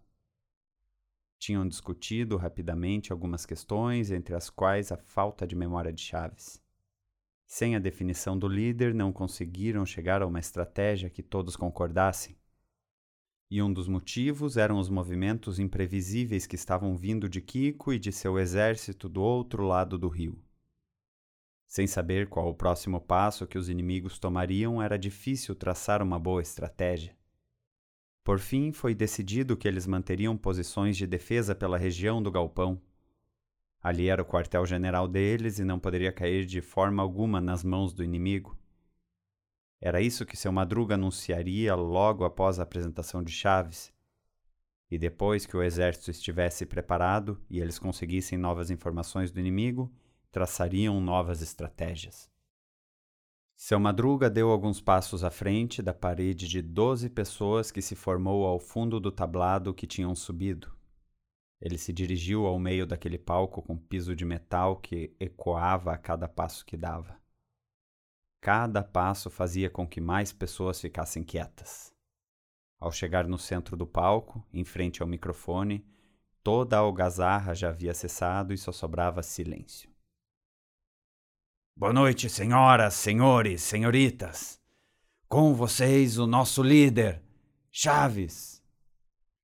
Tinham 1.39 1.67
discutido 1.67 2.35
rapidamente 2.35 3.11
algumas 3.11 3.45
questões, 3.45 4.11
entre 4.11 4.35
as 4.35 4.49
quais 4.49 4.91
a 4.91 4.97
falta 4.97 5.45
de 5.45 5.55
memória 5.55 5.93
de 5.93 6.01
Chaves. 6.01 6.61
Sem 7.45 7.75
a 7.75 7.79
definição 7.79 8.37
do 8.37 8.47
líder, 8.47 8.93
não 8.93 9.13
conseguiram 9.13 9.85
chegar 9.85 10.21
a 10.21 10.27
uma 10.27 10.39
estratégia 10.39 11.09
que 11.09 11.23
todos 11.23 11.55
concordassem. 11.55 12.37
E 13.49 13.61
um 13.61 13.71
dos 13.71 13.87
motivos 13.87 14.57
eram 14.57 14.77
os 14.77 14.89
movimentos 14.89 15.57
imprevisíveis 15.57 16.45
que 16.45 16.55
estavam 16.55 16.97
vindo 16.97 17.29
de 17.29 17.39
Kiko 17.39 17.93
e 17.93 17.99
de 17.99 18.11
seu 18.11 18.37
exército 18.37 19.07
do 19.07 19.21
outro 19.21 19.63
lado 19.63 19.97
do 19.97 20.09
rio. 20.09 20.37
Sem 21.65 21.87
saber 21.87 22.27
qual 22.27 22.49
o 22.49 22.55
próximo 22.55 22.99
passo 22.99 23.47
que 23.47 23.57
os 23.57 23.69
inimigos 23.69 24.19
tomariam, 24.19 24.81
era 24.81 24.97
difícil 24.97 25.55
traçar 25.55 26.01
uma 26.01 26.19
boa 26.19 26.41
estratégia. 26.41 27.16
Por 28.27 28.39
fim, 28.39 28.73
foi 28.73 28.93
decidido 28.93 29.55
que 29.55 29.69
eles 29.69 29.87
manteriam 29.87 30.35
posições 30.35 30.97
de 30.97 31.07
defesa 31.07 31.55
pela 31.55 31.77
região 31.77 32.21
do 32.21 32.29
galpão. 32.29 32.77
Ali 33.81 34.09
era 34.09 34.21
o 34.21 34.25
quartel-general 34.25 35.07
deles 35.07 35.59
e 35.59 35.63
não 35.63 35.79
poderia 35.79 36.11
cair 36.11 36.45
de 36.45 36.59
forma 36.59 37.01
alguma 37.01 37.39
nas 37.39 37.63
mãos 37.63 37.93
do 37.93 38.03
inimigo. 38.03 38.59
Era 39.79 40.01
isso 40.01 40.25
que 40.25 40.35
seu 40.35 40.51
Madruga 40.51 40.95
anunciaria 40.95 41.73
logo 41.73 42.25
após 42.25 42.59
a 42.59 42.63
apresentação 42.63 43.23
de 43.23 43.31
Chaves. 43.31 43.93
E 44.91 44.97
depois 44.97 45.45
que 45.45 45.55
o 45.55 45.63
exército 45.63 46.11
estivesse 46.11 46.65
preparado 46.65 47.41
e 47.49 47.61
eles 47.61 47.79
conseguissem 47.79 48.37
novas 48.37 48.69
informações 48.69 49.31
do 49.31 49.39
inimigo, 49.39 49.89
traçariam 50.33 50.99
novas 50.99 51.41
estratégias. 51.41 52.29
Seu 53.59 53.79
Madruga 53.79 54.29
deu 54.29 54.51
alguns 54.51 54.79
passos 54.79 55.23
à 55.23 55.31
frente 55.31 55.81
da 55.81 55.91
parede 55.91 56.47
de 56.47 56.61
doze 56.61 57.09
pessoas 57.09 57.71
que 57.71 57.81
se 57.81 57.95
formou 57.95 58.45
ao 58.45 58.59
fundo 58.59 58.99
do 58.99 59.11
tablado 59.11 59.73
que 59.73 59.87
tinham 59.87 60.13
subido. 60.13 60.71
Ele 61.59 61.75
se 61.75 61.91
dirigiu 61.91 62.45
ao 62.45 62.59
meio 62.59 62.85
daquele 62.85 63.17
palco 63.17 63.63
com 63.63 63.75
piso 63.75 64.15
de 64.15 64.23
metal 64.23 64.77
que 64.77 65.11
ecoava 65.19 65.91
a 65.91 65.97
cada 65.97 66.27
passo 66.27 66.63
que 66.63 66.77
dava. 66.77 67.19
Cada 68.39 68.83
passo 68.83 69.27
fazia 69.27 69.71
com 69.71 69.87
que 69.87 69.99
mais 69.99 70.31
pessoas 70.31 70.79
ficassem 70.79 71.23
quietas. 71.23 71.91
Ao 72.79 72.91
chegar 72.91 73.27
no 73.27 73.39
centro 73.39 73.75
do 73.75 73.87
palco, 73.87 74.45
em 74.53 74.63
frente 74.63 75.01
ao 75.01 75.07
microfone, 75.07 75.83
toda 76.43 76.77
a 76.77 76.81
algazarra 76.81 77.55
já 77.55 77.69
havia 77.69 77.95
cessado 77.95 78.53
e 78.53 78.57
só 78.57 78.71
sobrava 78.71 79.23
silêncio. 79.23 79.86
Boa 81.79 81.93
noite, 81.93 82.27
senhoras, 82.27 82.95
senhores, 82.95 83.61
senhoritas. 83.61 84.59
Com 85.29 85.53
vocês, 85.53 86.17
o 86.17 86.25
nosso 86.25 86.63
líder, 86.63 87.21
Chaves. 87.69 88.63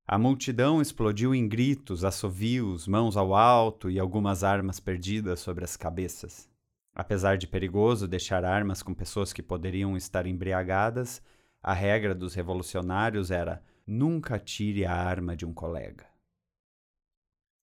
A 0.04 0.18
multidão 0.18 0.82
explodiu 0.82 1.32
em 1.32 1.46
gritos, 1.46 2.04
assovios, 2.04 2.88
mãos 2.88 3.16
ao 3.16 3.36
alto 3.36 3.88
e 3.88 4.00
algumas 4.00 4.42
armas 4.42 4.80
perdidas 4.80 5.38
sobre 5.38 5.62
as 5.62 5.76
cabeças. 5.76 6.50
Apesar 6.92 7.38
de 7.38 7.46
perigoso 7.46 8.08
deixar 8.08 8.44
armas 8.44 8.82
com 8.82 8.92
pessoas 8.92 9.32
que 9.32 9.40
poderiam 9.40 9.96
estar 9.96 10.26
embriagadas, 10.26 11.22
a 11.62 11.72
regra 11.72 12.16
dos 12.16 12.34
revolucionários 12.34 13.30
era 13.30 13.62
nunca 13.86 14.40
tire 14.40 14.84
a 14.84 14.92
arma 14.92 15.36
de 15.36 15.46
um 15.46 15.54
colega. 15.54 16.13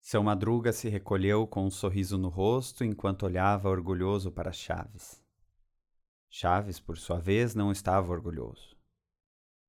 Seu 0.02 0.24
Madruga 0.24 0.74
se 0.74 0.90
recolheu 0.90 1.46
com 1.46 1.64
um 1.64 1.70
sorriso 1.70 2.18
no 2.18 2.28
rosto 2.28 2.84
enquanto 2.84 3.24
olhava 3.24 3.70
orgulhoso 3.70 4.32
para 4.32 4.52
Chaves. 4.52 5.24
Chaves, 6.28 6.80
por 6.80 6.98
sua 6.98 7.20
vez, 7.20 7.54
não 7.54 7.72
estava 7.72 8.12
orgulhoso. 8.12 8.76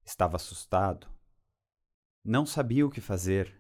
Estava 0.03 0.37
assustado. 0.37 1.07
Não 2.25 2.47
sabia 2.47 2.87
o 2.87 2.91
que 2.91 3.01
fazer, 3.01 3.55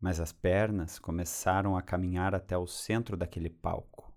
mas 0.00 0.18
as 0.18 0.32
pernas 0.32 0.98
começaram 0.98 1.76
a 1.76 1.80
caminhar 1.80 2.34
até 2.34 2.58
o 2.58 2.66
centro 2.66 3.16
daquele 3.16 3.48
palco. 3.48 4.12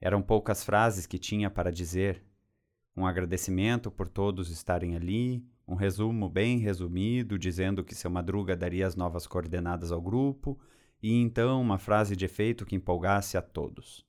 Eram 0.00 0.20
poucas 0.20 0.62
frases 0.62 1.06
que 1.06 1.18
tinha 1.18 1.50
para 1.50 1.72
dizer. 1.72 2.22
Um 2.94 3.06
agradecimento 3.06 3.90
por 3.90 4.06
todos 4.06 4.50
estarem 4.50 4.94
ali, 4.94 5.48
um 5.66 5.74
resumo 5.74 6.28
bem 6.28 6.58
resumido 6.58 7.38
dizendo 7.38 7.82
que 7.82 7.94
seu 7.94 8.10
Madruga 8.10 8.54
daria 8.54 8.86
as 8.86 8.94
novas 8.94 9.26
coordenadas 9.26 9.90
ao 9.90 10.00
grupo, 10.00 10.60
e 11.04 11.12
então 11.20 11.60
uma 11.60 11.76
frase 11.76 12.16
de 12.16 12.24
efeito 12.24 12.64
que 12.64 12.74
empolgasse 12.74 13.36
a 13.36 13.42
todos. 13.42 14.02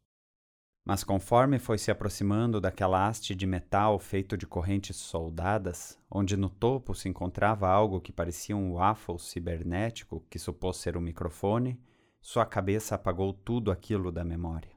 Mas 0.86 1.04
conforme 1.04 1.60
foi 1.60 1.78
se 1.78 1.92
aproximando 1.92 2.62
daquela 2.62 3.06
haste 3.06 3.36
de 3.36 3.46
metal 3.46 4.00
feito 4.00 4.38
de 4.38 4.48
correntes 4.48 4.96
soldadas, 4.96 6.00
onde 6.10 6.38
no 6.38 6.50
topo 6.50 6.96
se 6.96 7.10
encontrava 7.10 7.68
algo 7.68 8.00
que 8.00 8.14
parecia 8.14 8.56
um 8.56 8.76
waffle 8.76 9.20
cibernético 9.20 10.26
que 10.30 10.40
supôs 10.40 10.78
ser 10.78 10.96
um 10.96 11.02
microfone, 11.02 11.78
sua 12.22 12.46
cabeça 12.46 12.96
apagou 12.96 13.34
tudo 13.34 13.72
aquilo 13.72 14.10
da 14.10 14.24
memória. 14.24 14.72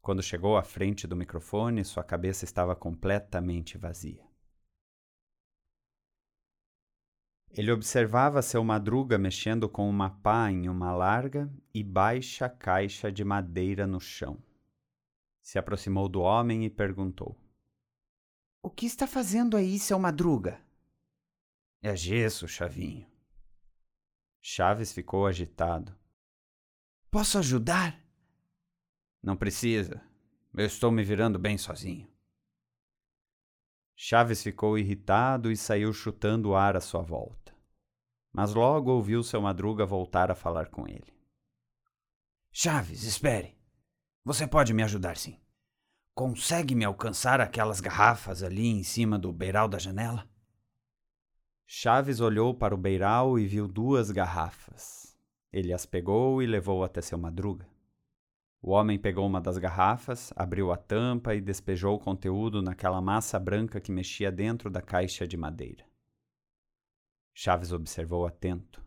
Quando 0.00 0.22
chegou 0.22 0.56
à 0.56 0.62
frente 0.62 1.06
do 1.06 1.14
microfone, 1.14 1.84
sua 1.84 2.02
cabeça 2.02 2.46
estava 2.46 2.74
completamente 2.74 3.76
vazia. 3.76 4.29
Ele 7.52 7.72
observava 7.72 8.42
seu 8.42 8.62
madruga 8.62 9.18
mexendo 9.18 9.68
com 9.68 9.90
uma 9.90 10.10
pá 10.10 10.50
em 10.50 10.68
uma 10.68 10.92
larga 10.92 11.52
e 11.74 11.82
baixa 11.82 12.48
caixa 12.48 13.10
de 13.10 13.24
madeira 13.24 13.86
no 13.86 14.00
chão. 14.00 14.40
Se 15.42 15.58
aproximou 15.58 16.08
do 16.08 16.20
homem 16.20 16.64
e 16.64 16.70
perguntou: 16.70 17.36
O 18.62 18.70
que 18.70 18.86
está 18.86 19.06
fazendo 19.06 19.56
aí, 19.56 19.78
seu 19.80 19.98
madruga? 19.98 20.60
É 21.82 21.96
gesso, 21.96 22.46
Chavinho. 22.46 23.06
Chaves 24.40 24.92
ficou 24.92 25.26
agitado. 25.26 25.94
Posso 27.10 27.38
ajudar? 27.38 28.00
Não 29.22 29.36
precisa. 29.36 30.00
Eu 30.54 30.66
estou 30.66 30.90
me 30.90 31.02
virando 31.02 31.38
bem 31.38 31.58
sozinho. 31.58 32.08
Chaves 33.96 34.42
ficou 34.42 34.78
irritado 34.78 35.50
e 35.50 35.56
saiu 35.56 35.92
chutando 35.92 36.50
o 36.50 36.54
ar 36.54 36.76
à 36.76 36.80
sua 36.80 37.02
volta. 37.02 37.39
Mas 38.32 38.54
logo 38.54 38.90
ouviu 38.92 39.22
seu 39.22 39.40
madruga 39.40 39.84
voltar 39.84 40.30
a 40.30 40.34
falar 40.34 40.68
com 40.68 40.86
ele. 40.86 41.12
Chaves, 42.52 43.04
espere. 43.04 43.56
Você 44.24 44.46
pode 44.46 44.72
me 44.72 44.82
ajudar 44.82 45.16
sim. 45.16 45.38
Consegue 46.14 46.74
me 46.74 46.84
alcançar 46.84 47.40
aquelas 47.40 47.80
garrafas 47.80 48.42
ali 48.42 48.66
em 48.66 48.82
cima 48.82 49.18
do 49.18 49.32
beiral 49.32 49.68
da 49.68 49.78
janela? 49.78 50.28
Chaves 51.66 52.20
olhou 52.20 52.52
para 52.52 52.74
o 52.74 52.78
beiral 52.78 53.38
e 53.38 53.46
viu 53.46 53.66
duas 53.68 54.10
garrafas. 54.10 55.16
Ele 55.52 55.72
as 55.72 55.86
pegou 55.86 56.42
e 56.42 56.46
levou 56.46 56.84
até 56.84 57.00
seu 57.00 57.16
madruga. 57.16 57.66
O 58.62 58.72
homem 58.72 58.98
pegou 58.98 59.26
uma 59.26 59.40
das 59.40 59.56
garrafas, 59.56 60.32
abriu 60.36 60.70
a 60.70 60.76
tampa 60.76 61.34
e 61.34 61.40
despejou 61.40 61.94
o 61.94 61.98
conteúdo 61.98 62.60
naquela 62.60 63.00
massa 63.00 63.38
branca 63.38 63.80
que 63.80 63.90
mexia 63.90 64.30
dentro 64.30 64.68
da 64.68 64.82
caixa 64.82 65.26
de 65.26 65.36
madeira. 65.36 65.89
Chaves 67.42 67.72
observou 67.72 68.26
atento. 68.26 68.84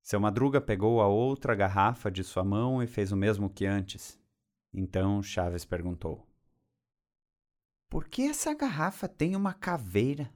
Seu 0.00 0.20
Madruga 0.20 0.60
pegou 0.60 1.00
a 1.00 1.08
outra 1.08 1.52
garrafa 1.52 2.08
de 2.08 2.22
sua 2.22 2.44
mão 2.44 2.80
e 2.80 2.86
fez 2.86 3.10
o 3.10 3.16
mesmo 3.16 3.50
que 3.50 3.66
antes. 3.66 4.16
Então 4.72 5.20
Chaves 5.20 5.64
perguntou: 5.64 6.24
Por 7.88 8.06
que 8.06 8.22
essa 8.22 8.54
garrafa 8.54 9.08
tem 9.08 9.34
uma 9.34 9.52
caveira? 9.52 10.32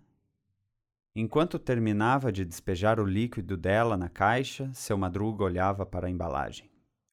Enquanto 1.15 1.57
terminava 1.57 2.33
de 2.33 2.45
despejar 2.45 2.99
o 2.99 3.07
líquido 3.07 3.57
dela 3.57 3.97
na 3.97 4.09
caixa, 4.09 4.69
seu 4.75 4.99
Madruga 4.99 5.45
olhava 5.45 5.87
para 5.87 6.09
a 6.09 6.11
embalagem. 6.11 6.69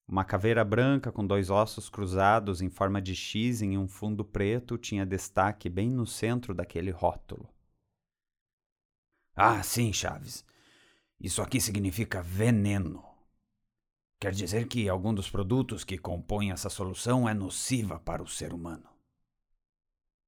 Uma 0.07 0.25
caveira 0.25 0.65
branca 0.65 1.11
com 1.11 1.23
dois 1.23 1.51
ossos 1.51 1.91
cruzados 1.91 2.59
em 2.59 2.71
forma 2.71 2.99
de 2.99 3.15
X 3.15 3.61
em 3.61 3.77
um 3.77 3.87
fundo 3.87 4.25
preto 4.25 4.79
tinha 4.79 5.05
destaque 5.05 5.69
bem 5.69 5.91
no 5.91 6.07
centro 6.07 6.55
daquele 6.55 6.89
rótulo. 6.89 7.47
Ah, 9.35 9.61
sim, 9.63 9.91
Chaves. 9.93 10.45
Isso 11.19 11.41
aqui 11.41 11.61
significa 11.61 12.21
veneno. 12.21 13.03
Quer 14.19 14.31
dizer 14.33 14.67
que 14.67 14.87
algum 14.87 15.13
dos 15.13 15.29
produtos 15.29 15.83
que 15.83 15.97
compõem 15.97 16.51
essa 16.51 16.69
solução 16.69 17.27
é 17.27 17.33
nociva 17.33 17.99
para 17.99 18.21
o 18.21 18.27
ser 18.27 18.53
humano. 18.53 18.87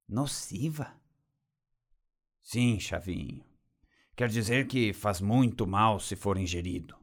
Nociva? 0.08 0.94
Sim, 2.42 2.78
Chavinho. 2.78 3.44
Quer 4.16 4.28
dizer 4.28 4.66
que 4.66 4.92
faz 4.92 5.20
muito 5.20 5.66
mal 5.66 5.98
se 5.98 6.14
for 6.14 6.36
ingerido. 6.36 6.96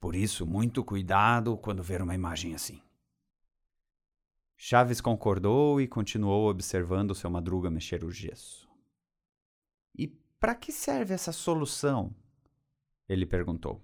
Por 0.00 0.14
isso, 0.14 0.46
muito 0.46 0.84
cuidado 0.84 1.56
quando 1.56 1.82
ver 1.82 2.02
uma 2.02 2.14
imagem 2.14 2.54
assim. 2.54 2.80
Chaves 4.56 5.00
concordou 5.00 5.80
e 5.80 5.88
continuou 5.88 6.48
observando 6.48 7.14
seu 7.14 7.30
madruga 7.30 7.70
mexer 7.70 8.04
o 8.04 8.10
gesso. 8.10 8.68
E 9.96 10.08
para 10.38 10.54
que 10.54 10.70
serve 10.72 11.14
essa 11.14 11.32
solução? 11.32 12.14
Ele 13.08 13.26
perguntou. 13.26 13.82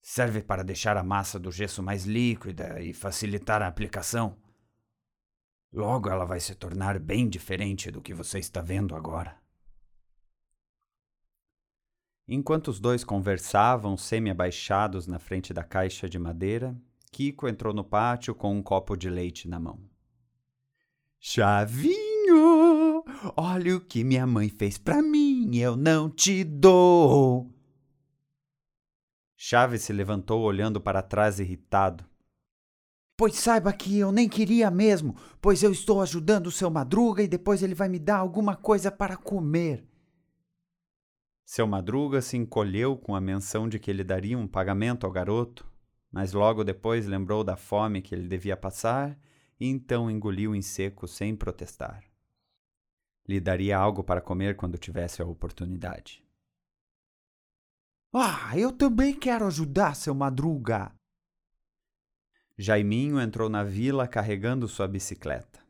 Serve 0.00 0.42
para 0.42 0.62
deixar 0.62 0.96
a 0.96 1.02
massa 1.02 1.38
do 1.38 1.50
gesso 1.50 1.82
mais 1.82 2.04
líquida 2.04 2.80
e 2.80 2.92
facilitar 2.92 3.60
a 3.60 3.66
aplicação. 3.66 4.36
Logo 5.72 6.08
ela 6.08 6.24
vai 6.24 6.40
se 6.40 6.54
tornar 6.54 6.98
bem 6.98 7.28
diferente 7.28 7.90
do 7.90 8.00
que 8.00 8.14
você 8.14 8.38
está 8.38 8.60
vendo 8.60 8.94
agora. 8.94 9.36
Enquanto 12.28 12.68
os 12.68 12.80
dois 12.80 13.04
conversavam 13.04 13.96
semi-abaixados 13.96 15.06
na 15.06 15.18
frente 15.18 15.52
da 15.52 15.62
caixa 15.62 16.08
de 16.08 16.18
madeira, 16.18 16.76
Kiko 17.12 17.48
entrou 17.48 17.72
no 17.72 17.84
pátio 17.84 18.34
com 18.34 18.54
um 18.54 18.62
copo 18.62 18.96
de 18.96 19.08
leite 19.08 19.48
na 19.48 19.60
mão. 19.60 19.80
Chavinho, 21.20 22.05
olha 23.36 23.76
o 23.76 23.80
que 23.80 24.04
minha 24.04 24.26
mãe 24.26 24.48
fez 24.48 24.78
pra 24.78 25.02
mim, 25.02 25.56
eu 25.56 25.76
não 25.76 26.10
te 26.10 26.44
dou. 26.44 27.50
Chaves 29.36 29.82
se 29.82 29.92
levantou 29.92 30.42
olhando 30.42 30.80
para 30.80 31.02
trás 31.02 31.38
irritado. 31.38 32.04
Pois 33.16 33.36
saiba 33.36 33.72
que 33.72 33.98
eu 33.98 34.12
nem 34.12 34.28
queria 34.28 34.70
mesmo, 34.70 35.16
pois 35.40 35.62
eu 35.62 35.72
estou 35.72 36.02
ajudando 36.02 36.48
o 36.48 36.52
seu 36.52 36.70
Madruga 36.70 37.22
e 37.22 37.28
depois 37.28 37.62
ele 37.62 37.74
vai 37.74 37.88
me 37.88 37.98
dar 37.98 38.16
alguma 38.16 38.54
coisa 38.56 38.90
para 38.90 39.16
comer. 39.16 39.86
Seu 41.44 41.66
Madruga 41.66 42.20
se 42.20 42.36
encolheu 42.36 42.96
com 42.96 43.14
a 43.14 43.20
menção 43.20 43.68
de 43.68 43.78
que 43.78 43.90
ele 43.90 44.02
daria 44.02 44.36
um 44.36 44.48
pagamento 44.48 45.06
ao 45.06 45.12
garoto, 45.12 45.64
mas 46.10 46.32
logo 46.32 46.64
depois 46.64 47.06
lembrou 47.06 47.44
da 47.44 47.56
fome 47.56 48.02
que 48.02 48.14
ele 48.14 48.26
devia 48.26 48.56
passar 48.56 49.18
e 49.58 49.68
então 49.68 50.10
engoliu 50.10 50.54
em 50.54 50.62
seco 50.62 51.06
sem 51.06 51.36
protestar. 51.36 52.05
Lhe 53.28 53.40
daria 53.40 53.76
algo 53.76 54.04
para 54.04 54.20
comer 54.20 54.56
quando 54.56 54.78
tivesse 54.78 55.20
a 55.20 55.26
oportunidade. 55.26 56.24
Ah, 58.12 58.56
eu 58.56 58.72
também 58.72 59.14
quero 59.14 59.46
ajudar, 59.46 59.94
seu 59.94 60.14
Madruga! 60.14 60.92
Jaiminho 62.56 63.20
entrou 63.20 63.50
na 63.50 63.62
vila 63.62 64.08
carregando 64.08 64.66
sua 64.66 64.88
bicicleta. 64.88 65.60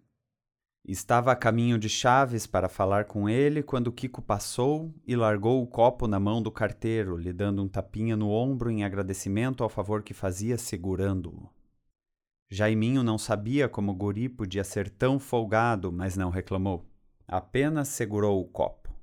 Estava 0.88 1.32
a 1.32 1.36
caminho 1.36 1.76
de 1.76 1.88
Chaves 1.88 2.46
para 2.46 2.68
falar 2.68 3.06
com 3.06 3.28
ele 3.28 3.60
quando 3.60 3.90
Kiko 3.90 4.22
passou 4.22 4.94
e 5.04 5.16
largou 5.16 5.60
o 5.60 5.66
copo 5.66 6.06
na 6.06 6.20
mão 6.20 6.40
do 6.40 6.52
carteiro, 6.52 7.16
lhe 7.16 7.32
dando 7.32 7.60
um 7.60 7.66
tapinha 7.66 8.16
no 8.16 8.30
ombro 8.30 8.70
em 8.70 8.84
agradecimento 8.84 9.64
ao 9.64 9.68
favor 9.68 10.04
que 10.04 10.14
fazia 10.14 10.56
segurando-o. 10.56 11.50
Jaiminho 12.48 13.02
não 13.02 13.18
sabia 13.18 13.68
como 13.68 13.90
o 13.90 13.94
guri 13.96 14.28
podia 14.28 14.62
ser 14.62 14.88
tão 14.88 15.18
folgado, 15.18 15.90
mas 15.90 16.16
não 16.16 16.30
reclamou. 16.30 16.86
Apenas 17.28 17.88
segurou 17.88 18.40
o 18.40 18.46
copo. 18.46 18.94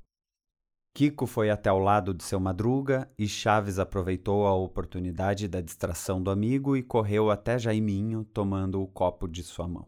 Kiko 0.95 1.25
foi 1.25 1.49
até 1.49 1.69
ao 1.69 1.79
lado 1.79 2.13
de 2.13 2.23
seu 2.23 2.39
madruga 2.39 3.11
e 3.17 3.27
Chaves 3.27 3.79
aproveitou 3.79 4.45
a 4.45 4.53
oportunidade 4.53 5.47
da 5.47 5.59
distração 5.59 6.21
do 6.21 6.29
amigo 6.29 6.77
e 6.77 6.83
correu 6.83 7.31
até 7.31 7.57
Jaiminho, 7.57 8.23
tomando 8.23 8.81
o 8.81 8.87
copo 8.87 9.27
de 9.27 9.41
sua 9.41 9.67
mão. 9.67 9.87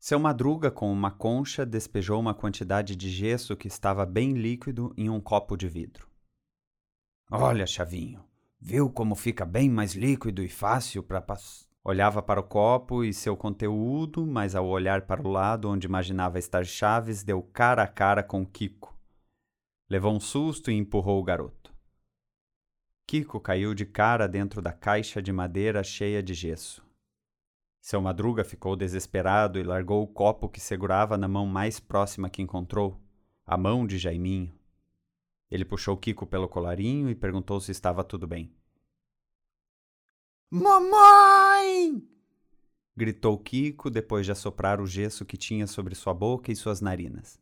Seu 0.00 0.18
madruga, 0.18 0.70
com 0.70 0.90
uma 0.90 1.10
concha, 1.10 1.64
despejou 1.66 2.18
uma 2.18 2.34
quantidade 2.34 2.96
de 2.96 3.10
gesso 3.10 3.56
que 3.56 3.68
estava 3.68 4.04
bem 4.06 4.32
líquido 4.32 4.92
em 4.96 5.08
um 5.08 5.20
copo 5.20 5.56
de 5.56 5.68
vidro. 5.68 6.08
Olha, 7.30 7.66
Chavinho, 7.66 8.24
viu 8.58 8.90
como 8.90 9.14
fica 9.14 9.44
bem 9.44 9.70
mais 9.70 9.94
líquido 9.94 10.42
e 10.42 10.48
fácil 10.48 11.02
para 11.02 11.20
passar? 11.20 11.73
Olhava 11.86 12.22
para 12.22 12.40
o 12.40 12.44
copo 12.44 13.04
e 13.04 13.12
seu 13.12 13.36
conteúdo, 13.36 14.26
mas 14.26 14.54
ao 14.54 14.66
olhar 14.66 15.02
para 15.02 15.20
o 15.20 15.30
lado 15.30 15.68
onde 15.68 15.86
imaginava 15.86 16.38
estar 16.38 16.64
Chaves, 16.64 17.22
deu 17.22 17.42
cara 17.42 17.82
a 17.82 17.86
cara 17.86 18.22
com 18.22 18.44
Kiko 18.46 18.94
Levou 19.88 20.14
um 20.14 20.20
susto 20.20 20.70
e 20.70 20.74
empurrou 20.74 21.20
o 21.20 21.22
garoto. 21.22 21.74
Kiko 23.06 23.38
caiu 23.38 23.74
de 23.74 23.84
cara 23.84 24.26
dentro 24.26 24.62
da 24.62 24.72
caixa 24.72 25.20
de 25.20 25.30
madeira 25.30 25.84
cheia 25.84 26.22
de 26.22 26.32
gesso. 26.32 26.82
Seu 27.82 28.00
madruga 28.00 28.44
ficou 28.44 28.74
desesperado 28.76 29.58
e 29.58 29.62
largou 29.62 30.02
o 30.02 30.06
copo 30.06 30.48
que 30.48 30.58
segurava 30.58 31.18
na 31.18 31.28
mão 31.28 31.46
mais 31.46 31.78
próxima 31.78 32.30
que 32.30 32.40
encontrou, 32.40 32.98
a 33.44 33.58
mão 33.58 33.86
de 33.86 33.98
Jaiminho. 33.98 34.50
Ele 35.50 35.66
puxou 35.66 35.98
Kiko 35.98 36.26
pelo 36.26 36.48
colarinho 36.48 37.10
e 37.10 37.14
perguntou 37.14 37.60
se 37.60 37.70
estava 37.70 38.02
tudo 38.02 38.26
bem. 38.26 38.50
Mamãe! 40.54 42.00
gritou 42.96 43.36
Kiko 43.36 43.90
depois 43.90 44.24
de 44.24 44.30
assoprar 44.30 44.80
o 44.80 44.86
gesso 44.86 45.24
que 45.24 45.36
tinha 45.36 45.66
sobre 45.66 45.96
sua 45.96 46.14
boca 46.14 46.52
e 46.52 46.54
suas 46.54 46.80
narinas. 46.80 47.40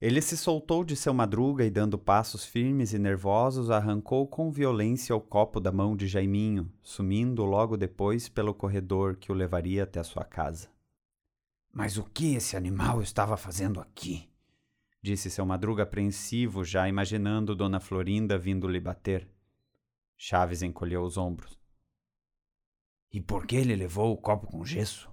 Ele 0.00 0.22
se 0.22 0.34
soltou 0.34 0.84
de 0.84 0.96
seu 0.96 1.12
madruga 1.12 1.66
e, 1.66 1.70
dando 1.70 1.98
passos 1.98 2.46
firmes 2.46 2.94
e 2.94 2.98
nervosos, 2.98 3.70
arrancou 3.70 4.26
com 4.26 4.50
violência 4.50 5.14
o 5.14 5.20
copo 5.20 5.60
da 5.60 5.70
mão 5.70 5.94
de 5.94 6.06
Jaiminho, 6.06 6.72
sumindo 6.82 7.44
logo 7.44 7.76
depois 7.76 8.26
pelo 8.26 8.54
corredor 8.54 9.16
que 9.16 9.30
o 9.30 9.34
levaria 9.34 9.84
até 9.84 10.02
sua 10.02 10.24
casa. 10.24 10.70
Mas 11.70 11.98
o 11.98 12.04
que 12.04 12.36
esse 12.36 12.56
animal 12.56 13.02
estava 13.02 13.36
fazendo 13.36 13.80
aqui? 13.80 14.26
disse 15.02 15.28
seu 15.28 15.44
madruga 15.44 15.82
apreensivo, 15.82 16.64
já 16.64 16.88
imaginando 16.88 17.54
Dona 17.54 17.80
Florinda 17.80 18.38
vindo 18.38 18.66
lhe 18.66 18.80
bater. 18.80 19.28
Chaves 20.16 20.62
encolheu 20.62 21.02
os 21.02 21.18
ombros. 21.18 21.58
E 23.12 23.20
por 23.20 23.46
que 23.46 23.56
ele 23.56 23.74
levou 23.74 24.12
o 24.12 24.16
copo 24.16 24.46
com 24.46 24.64
gesso? 24.64 25.10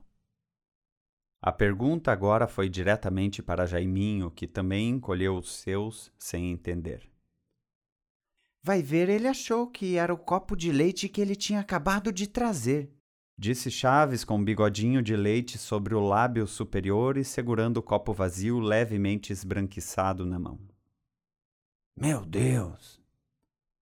A 1.42 1.52
pergunta 1.52 2.12
agora 2.12 2.48
foi 2.48 2.68
diretamente 2.68 3.44
para 3.44 3.68
Jaiminho, 3.68 4.32
que 4.32 4.48
também 4.48 4.90
encolheu 4.90 5.38
os 5.38 5.56
seus 5.58 6.12
sem 6.18 6.52
entender. 6.52 7.10
Vai 8.64 8.82
ver, 8.82 9.10
ele 9.10 9.28
achou 9.28 9.68
que 9.68 9.96
era 9.96 10.12
o 10.12 10.18
copo 10.18 10.56
de 10.56 10.72
leite 10.72 11.08
que 11.08 11.22
ele 11.22 11.36
tinha 11.36 11.60
acabado 11.60 12.12
de 12.12 12.26
trazer. 12.26 12.92
Disse 13.38 13.70
Chaves 13.70 14.24
com 14.24 14.38
um 14.38 14.44
bigodinho 14.44 15.04
de 15.04 15.16
leite 15.16 15.58
sobre 15.58 15.94
o 15.94 16.00
lábio 16.00 16.48
superior 16.48 17.16
e 17.16 17.24
segurando 17.24 17.78
o 17.78 17.84
copo 17.84 18.12
vazio 18.12 18.60
levemente 18.60 19.32
esbranquiçado 19.32 20.26
na 20.26 20.40
mão. 20.40 20.60
Meu 21.96 22.26
Deus! 22.26 23.00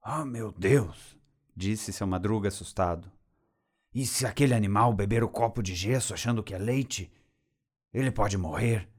Oh, 0.05 0.25
meu 0.25 0.51
Deus! 0.51 1.15
Disse 1.55 1.93
seu 1.93 2.05
madruga 2.05 2.49
assustado. 2.49 3.09
E 3.93 4.05
se 4.05 4.25
aquele 4.25 4.53
animal 4.53 4.93
beber 4.93 5.23
o 5.23 5.29
copo 5.29 5.61
de 5.61 5.75
gesso 5.75 6.13
achando 6.13 6.43
que 6.43 6.53
é 6.53 6.57
leite, 6.57 7.11
ele 7.93 8.11
pode 8.11 8.37
morrer. 8.37 8.89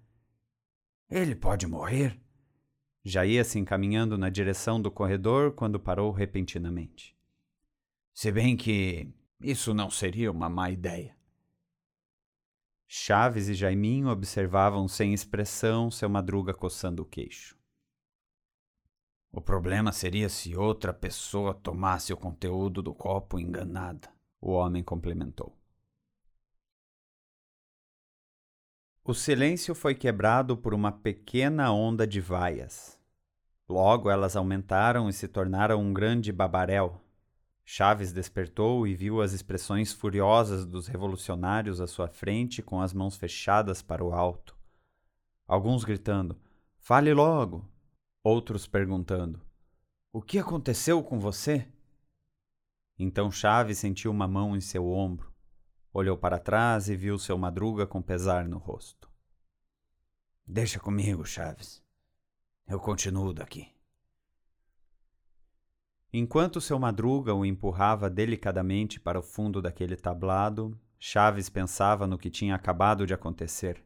Ele 1.11 1.35
pode 1.35 1.66
morrer. 1.66 2.20
Já 3.04 3.26
ia 3.26 3.44
se 3.44 3.59
encaminhando 3.59 4.16
na 4.16 4.30
direção 4.30 4.80
do 4.80 4.90
corredor 4.90 5.52
quando 5.52 5.80
parou 5.80 6.12
repentinamente. 6.12 7.14
Se 8.14 8.30
bem 8.30 8.57
que 8.57 9.12
isso 9.40 9.74
não 9.74 9.90
seria 9.90 10.30
uma 10.30 10.48
má 10.48 10.70
ideia. 10.70 11.16
Chaves 12.87 13.48
e 13.48 13.54
Jaiminho 13.54 14.09
observavam 14.09 14.87
sem 14.87 15.12
expressão 15.12 15.90
seu 15.90 16.09
madruga 16.09 16.54
coçando 16.54 17.02
o 17.02 17.07
queixo. 17.07 17.59
O 19.33 19.40
problema 19.40 19.90
seria 19.90 20.28
se 20.28 20.57
outra 20.57 20.94
pessoa 20.94 21.52
tomasse 21.52 22.12
o 22.12 22.16
conteúdo 22.16 22.80
do 22.80 22.94
copo 22.94 23.40
enganada, 23.40 24.13
o 24.44 24.50
homem 24.50 24.83
complementou. 24.83 25.57
O 29.02 29.14
silêncio 29.14 29.74
foi 29.74 29.94
quebrado 29.94 30.54
por 30.54 30.74
uma 30.74 30.92
pequena 30.92 31.72
onda 31.72 32.07
de 32.07 32.20
vaias. 32.20 32.98
Logo 33.66 34.11
elas 34.11 34.37
aumentaram 34.37 35.09
e 35.09 35.14
se 35.14 35.26
tornaram 35.26 35.80
um 35.80 35.94
grande 35.94 36.30
babaréu. 36.30 37.00
Chaves 37.64 38.12
despertou 38.12 38.87
e 38.87 38.94
viu 38.94 39.22
as 39.22 39.33
expressões 39.33 39.94
furiosas 39.94 40.66
dos 40.66 40.87
revolucionários 40.88 41.80
à 41.80 41.87
sua 41.87 42.09
frente 42.09 42.62
com 42.62 42.83
as 42.83 42.92
mãos 42.92 43.16
fechadas 43.16 43.80
para 43.80 44.04
o 44.04 44.12
alto. 44.12 44.54
Alguns 45.46 45.85
gritando: 45.85 46.38
Fale 46.76 47.14
logo! 47.14 47.66
Outros 48.22 48.66
perguntando: 48.66 49.40
O 50.12 50.20
que 50.20 50.38
aconteceu 50.38 51.02
com 51.02 51.18
você? 51.18 51.66
Então 52.98 53.30
Chaves 53.30 53.78
sentiu 53.78 54.11
uma 54.11 54.28
mão 54.28 54.57
em 54.57 54.61
seu 54.61 54.88
ombro. 54.88 55.33
Olhou 55.92 56.16
para 56.16 56.38
trás 56.38 56.88
e 56.88 56.96
viu 56.96 57.18
seu 57.18 57.37
madruga 57.37 57.87
com 57.87 58.00
pesar 58.00 58.48
no 58.48 58.59
rosto. 58.59 59.11
Deixa 60.46 60.78
comigo, 60.78 61.24
Chaves. 61.24 61.83
Eu 62.66 62.78
continuo 62.78 63.33
daqui. 63.33 63.72
Enquanto 66.12 66.61
seu 66.61 66.78
madruga 66.78 67.35
o 67.35 67.44
empurrava 67.44 68.09
delicadamente 68.09 69.00
para 69.00 69.18
o 69.18 69.22
fundo 69.22 69.61
daquele 69.61 69.96
tablado, 69.96 70.78
Chaves 70.98 71.48
pensava 71.48 72.07
no 72.07 72.16
que 72.16 72.30
tinha 72.30 72.54
acabado 72.54 73.07
de 73.07 73.12
acontecer. 73.12 73.85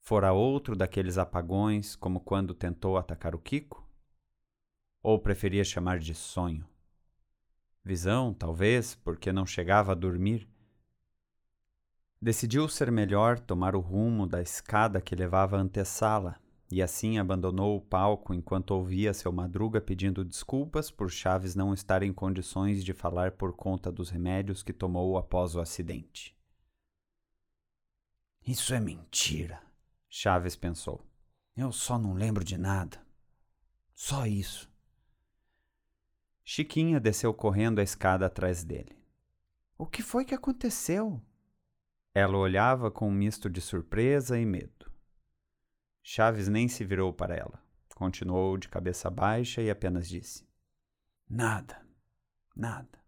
Fora 0.00 0.32
outro 0.32 0.74
daqueles 0.74 1.16
apagões, 1.16 1.94
como 1.94 2.18
quando 2.18 2.54
tentou 2.54 2.96
atacar 2.96 3.34
o 3.34 3.38
Kiko? 3.38 3.86
Ou 5.02 5.20
preferia 5.20 5.62
chamar 5.62 5.98
de 5.98 6.14
sonho? 6.14 6.66
Visão, 7.88 8.34
talvez, 8.34 8.94
porque 8.94 9.32
não 9.32 9.46
chegava 9.46 9.92
a 9.92 9.94
dormir 9.94 10.46
Decidiu 12.20 12.68
ser 12.68 12.90
melhor 12.90 13.38
tomar 13.38 13.76
o 13.76 13.80
rumo 13.80 14.26
da 14.26 14.42
escada 14.42 15.00
que 15.00 15.14
levava 15.14 15.56
à 15.56 15.60
antessala, 15.60 16.36
e 16.70 16.82
assim 16.82 17.16
abandonou 17.16 17.76
o 17.76 17.80
palco 17.80 18.34
enquanto 18.34 18.72
ouvia 18.72 19.14
seu 19.14 19.30
madruga 19.30 19.80
pedindo 19.80 20.24
desculpas 20.24 20.90
por 20.90 21.10
Chaves 21.10 21.54
não 21.54 21.72
estar 21.72 22.02
em 22.02 22.12
condições 22.12 22.84
de 22.84 22.92
falar 22.92 23.32
por 23.32 23.52
conta 23.54 23.92
dos 23.92 24.10
remédios 24.10 24.64
que 24.64 24.72
tomou 24.72 25.16
após 25.16 25.54
o 25.54 25.60
acidente. 25.60 26.36
Isso 28.44 28.74
é 28.74 28.80
mentira, 28.80 29.62
Chaves 30.10 30.56
pensou. 30.56 31.00
Eu 31.56 31.70
só 31.70 31.98
não 31.98 32.14
lembro 32.14 32.44
de 32.44 32.58
nada. 32.58 33.00
Só 33.94 34.26
isso. 34.26 34.68
Chiquinha 36.50 36.98
desceu 36.98 37.34
correndo 37.34 37.78
a 37.78 37.82
escada 37.82 38.24
atrás 38.24 38.64
dele. 38.64 38.96
O 39.76 39.84
que 39.84 40.00
foi 40.00 40.24
que 40.24 40.34
aconteceu? 40.34 41.20
Ela 42.14 42.38
olhava 42.38 42.90
com 42.90 43.06
um 43.06 43.12
misto 43.12 43.50
de 43.50 43.60
surpresa 43.60 44.40
e 44.40 44.46
medo. 44.46 44.90
Chaves 46.02 46.48
nem 46.48 46.66
se 46.66 46.86
virou 46.86 47.12
para 47.12 47.36
ela. 47.36 47.62
Continuou 47.94 48.56
de 48.56 48.66
cabeça 48.66 49.10
baixa 49.10 49.60
e 49.60 49.68
apenas 49.68 50.08
disse: 50.08 50.48
Nada, 51.28 51.86
nada. 52.56 52.98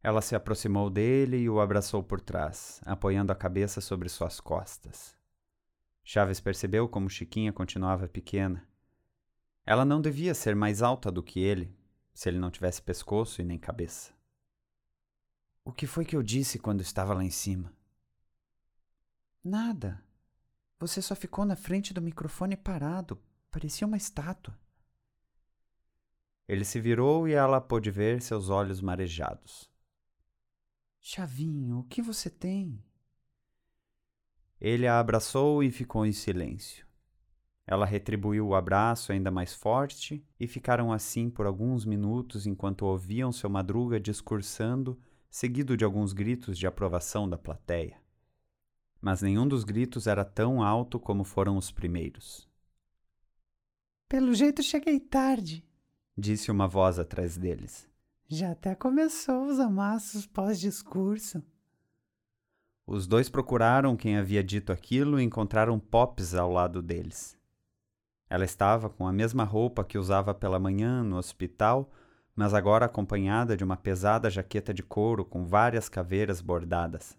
Ela 0.00 0.22
se 0.22 0.36
aproximou 0.36 0.88
dele 0.88 1.38
e 1.38 1.50
o 1.50 1.60
abraçou 1.60 2.04
por 2.04 2.20
trás, 2.20 2.80
apoiando 2.86 3.32
a 3.32 3.34
cabeça 3.36 3.80
sobre 3.80 4.08
suas 4.08 4.38
costas. 4.38 5.18
Chaves 6.04 6.38
percebeu 6.38 6.88
como 6.88 7.10
Chiquinha 7.10 7.52
continuava 7.52 8.06
pequena. 8.06 8.64
Ela 9.66 9.84
não 9.84 10.00
devia 10.00 10.34
ser 10.34 10.54
mais 10.54 10.82
alta 10.82 11.10
do 11.10 11.20
que 11.20 11.40
ele, 11.40 11.76
se 12.18 12.28
ele 12.28 12.40
não 12.40 12.50
tivesse 12.50 12.82
pescoço 12.82 13.40
e 13.40 13.44
nem 13.44 13.56
cabeça. 13.56 14.12
O 15.64 15.70
que 15.70 15.86
foi 15.86 16.04
que 16.04 16.16
eu 16.16 16.22
disse 16.22 16.58
quando 16.58 16.80
estava 16.80 17.14
lá 17.14 17.22
em 17.22 17.30
cima? 17.30 17.72
Nada. 19.44 20.02
Você 20.80 21.00
só 21.00 21.14
ficou 21.14 21.44
na 21.44 21.54
frente 21.54 21.94
do 21.94 22.02
microfone 22.02 22.56
parado. 22.56 23.22
Parecia 23.52 23.86
uma 23.86 23.96
estátua. 23.96 24.58
Ele 26.48 26.64
se 26.64 26.80
virou 26.80 27.28
e 27.28 27.34
ela 27.34 27.60
pôde 27.60 27.88
ver 27.88 28.20
seus 28.20 28.48
olhos 28.48 28.80
marejados. 28.80 29.70
Chavinho, 30.98 31.78
o 31.78 31.84
que 31.84 32.02
você 32.02 32.28
tem? 32.28 32.82
Ele 34.60 34.88
a 34.88 34.98
abraçou 34.98 35.62
e 35.62 35.70
ficou 35.70 36.04
em 36.04 36.12
silêncio. 36.12 36.87
Ela 37.70 37.84
retribuiu 37.84 38.46
o 38.46 38.54
abraço 38.54 39.12
ainda 39.12 39.30
mais 39.30 39.52
forte 39.52 40.24
e 40.40 40.46
ficaram 40.46 40.90
assim 40.90 41.28
por 41.28 41.44
alguns 41.44 41.84
minutos 41.84 42.46
enquanto 42.46 42.86
ouviam 42.86 43.30
seu 43.30 43.50
madruga 43.50 44.00
discursando, 44.00 44.98
seguido 45.28 45.76
de 45.76 45.84
alguns 45.84 46.14
gritos 46.14 46.56
de 46.56 46.66
aprovação 46.66 47.28
da 47.28 47.36
plateia. 47.36 48.00
Mas 49.02 49.20
nenhum 49.20 49.46
dos 49.46 49.64
gritos 49.64 50.06
era 50.06 50.24
tão 50.24 50.62
alto 50.62 50.98
como 50.98 51.24
foram 51.24 51.58
os 51.58 51.70
primeiros. 51.70 52.48
Pelo 54.08 54.32
jeito 54.32 54.62
cheguei 54.62 54.98
tarde, 54.98 55.62
disse 56.16 56.50
uma 56.50 56.66
voz 56.66 56.98
atrás 56.98 57.36
deles. 57.36 57.86
Já 58.26 58.52
até 58.52 58.74
começou 58.74 59.44
os 59.44 59.60
amassos 59.60 60.26
pós-discurso. 60.26 61.42
Os 62.86 63.06
dois 63.06 63.28
procuraram 63.28 63.94
quem 63.94 64.16
havia 64.16 64.42
dito 64.42 64.72
aquilo 64.72 65.20
e 65.20 65.22
encontraram 65.22 65.78
Pops 65.78 66.34
ao 66.34 66.50
lado 66.50 66.80
deles. 66.80 67.37
Ela 68.30 68.44
estava 68.44 68.90
com 68.90 69.06
a 69.06 69.12
mesma 69.12 69.44
roupa 69.44 69.84
que 69.84 69.98
usava 69.98 70.34
pela 70.34 70.58
manhã 70.58 71.02
no 71.02 71.16
hospital, 71.16 71.90
mas 72.34 72.52
agora 72.52 72.86
acompanhada 72.86 73.56
de 73.56 73.64
uma 73.64 73.76
pesada 73.76 74.30
jaqueta 74.30 74.72
de 74.72 74.82
couro 74.82 75.24
com 75.24 75.44
várias 75.44 75.88
caveiras 75.88 76.40
bordadas. 76.40 77.16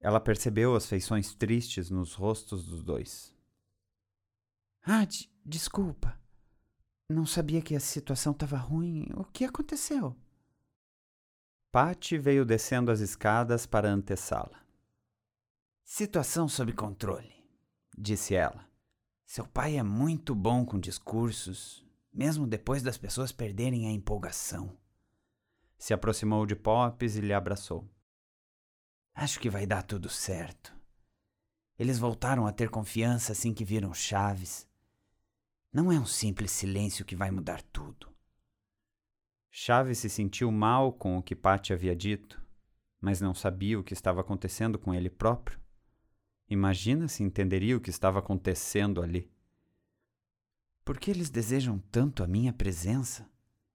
Ela 0.00 0.20
percebeu 0.20 0.76
as 0.76 0.86
feições 0.86 1.34
tristes 1.34 1.90
nos 1.90 2.14
rostos 2.14 2.66
dos 2.66 2.82
dois. 2.82 3.34
Ah, 4.86 5.06
desculpa. 5.44 6.18
Não 7.08 7.26
sabia 7.26 7.60
que 7.60 7.74
a 7.74 7.80
situação 7.80 8.32
estava 8.32 8.56
ruim. 8.56 9.08
O 9.14 9.24
que 9.24 9.44
aconteceu? 9.44 10.16
Patty 11.72 12.18
veio 12.18 12.44
descendo 12.44 12.90
as 12.90 13.00
escadas 13.00 13.66
para 13.66 13.90
a 13.90 13.92
antessala. 13.92 14.62
Situação 15.82 16.48
sob 16.48 16.72
controle, 16.72 17.34
disse 17.96 18.34
ela. 18.34 18.73
Seu 19.24 19.46
pai 19.46 19.76
é 19.76 19.82
muito 19.82 20.34
bom 20.34 20.64
com 20.64 20.78
discursos, 20.78 21.84
mesmo 22.12 22.46
depois 22.46 22.82
das 22.82 22.98
pessoas 22.98 23.32
perderem 23.32 23.88
a 23.88 23.90
empolgação. 23.90 24.76
Se 25.76 25.92
aproximou 25.92 26.46
de 26.46 26.54
Pops 26.54 27.16
e 27.16 27.20
lhe 27.20 27.32
abraçou. 27.32 27.88
Acho 29.14 29.40
que 29.40 29.50
vai 29.50 29.66
dar 29.66 29.82
tudo 29.82 30.08
certo. 30.08 30.74
Eles 31.78 31.98
voltaram 31.98 32.46
a 32.46 32.52
ter 32.52 32.68
confiança 32.68 33.32
assim 33.32 33.52
que 33.52 33.64
viram 33.64 33.92
Chaves. 33.92 34.68
Não 35.72 35.90
é 35.90 35.98
um 35.98 36.06
simples 36.06 36.52
silêncio 36.52 37.04
que 37.04 37.16
vai 37.16 37.30
mudar 37.30 37.62
tudo. 37.62 38.14
Chaves 39.50 39.98
se 39.98 40.08
sentiu 40.08 40.50
mal 40.52 40.92
com 40.92 41.16
o 41.16 41.22
que 41.22 41.34
Patty 41.34 41.72
havia 41.72 41.94
dito, 41.94 42.40
mas 43.00 43.20
não 43.20 43.34
sabia 43.34 43.78
o 43.78 43.84
que 43.84 43.92
estava 43.92 44.20
acontecendo 44.20 44.78
com 44.78 44.94
ele 44.94 45.10
próprio. 45.10 45.63
Imagina 46.48 47.08
se 47.08 47.22
entenderia 47.22 47.76
o 47.76 47.80
que 47.80 47.90
estava 47.90 48.18
acontecendo 48.18 49.02
ali. 49.02 49.30
Por 50.84 50.98
que 50.98 51.10
eles 51.10 51.30
desejam 51.30 51.78
tanto 51.90 52.22
a 52.22 52.26
minha 52.26 52.52
presença? 52.52 53.26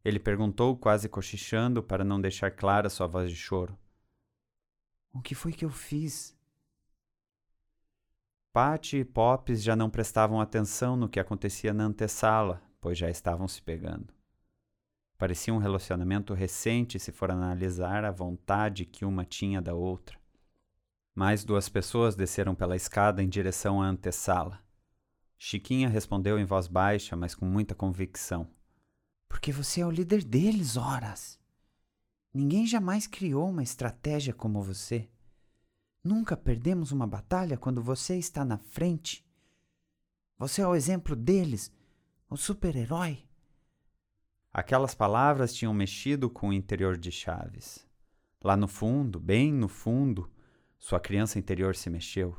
Ele 0.05 0.19
perguntou, 0.19 0.77
quase 0.77 1.09
cochichando, 1.09 1.81
para 1.81 2.03
não 2.03 2.21
deixar 2.21 2.51
clara 2.51 2.89
sua 2.89 3.07
voz 3.07 3.29
de 3.29 3.35
choro. 3.35 3.77
O 5.11 5.21
que 5.21 5.33
foi 5.33 5.51
que 5.51 5.65
eu 5.65 5.71
fiz? 5.71 6.37
Patty 8.53 8.97
e 8.97 9.05
Pops 9.05 9.63
já 9.63 9.75
não 9.75 9.89
prestavam 9.89 10.39
atenção 10.39 10.95
no 10.95 11.09
que 11.09 11.19
acontecia 11.19 11.73
na 11.73 11.85
antessala, 11.85 12.61
pois 12.79 12.97
já 12.97 13.09
estavam 13.09 13.47
se 13.47 13.61
pegando. 13.61 14.13
Parecia 15.17 15.53
um 15.53 15.57
relacionamento 15.57 16.33
recente 16.33 16.99
se 16.99 17.11
for 17.11 17.31
analisar 17.31 18.05
a 18.05 18.11
vontade 18.11 18.85
que 18.85 19.03
uma 19.03 19.25
tinha 19.25 19.61
da 19.61 19.73
outra. 19.73 20.18
Mais 21.19 21.43
duas 21.43 21.67
pessoas 21.67 22.15
desceram 22.15 22.55
pela 22.55 22.77
escada 22.77 23.21
em 23.21 23.27
direção 23.27 23.81
à 23.81 23.87
antessala. 23.87 24.57
Chiquinha 25.37 25.89
respondeu 25.89 26.39
em 26.39 26.45
voz 26.45 26.65
baixa, 26.65 27.13
mas 27.13 27.35
com 27.35 27.45
muita 27.45 27.75
convicção. 27.75 28.49
Porque 29.27 29.51
você 29.51 29.81
é 29.81 29.85
o 29.85 29.91
líder 29.91 30.23
deles, 30.23 30.77
horas. 30.77 31.37
Ninguém 32.33 32.65
jamais 32.65 33.05
criou 33.05 33.49
uma 33.49 33.61
estratégia 33.61 34.33
como 34.33 34.63
você. 34.63 35.09
Nunca 36.01 36.37
perdemos 36.37 36.93
uma 36.93 37.05
batalha 37.05 37.57
quando 37.57 37.83
você 37.83 38.15
está 38.15 38.45
na 38.45 38.57
frente. 38.57 39.21
Você 40.37 40.61
é 40.61 40.67
o 40.67 40.73
exemplo 40.73 41.17
deles, 41.17 41.69
o 42.29 42.37
super-herói. 42.37 43.25
Aquelas 44.53 44.95
palavras 44.95 45.53
tinham 45.53 45.73
mexido 45.73 46.29
com 46.29 46.47
o 46.47 46.53
interior 46.53 46.95
de 46.95 47.11
Chaves. 47.11 47.85
Lá 48.41 48.55
no 48.55 48.69
fundo, 48.69 49.19
bem 49.19 49.51
no 49.51 49.67
fundo, 49.67 50.31
sua 50.79 50.99
criança 50.99 51.37
interior 51.37 51.75
se 51.75 51.89
mexeu. 51.89 52.35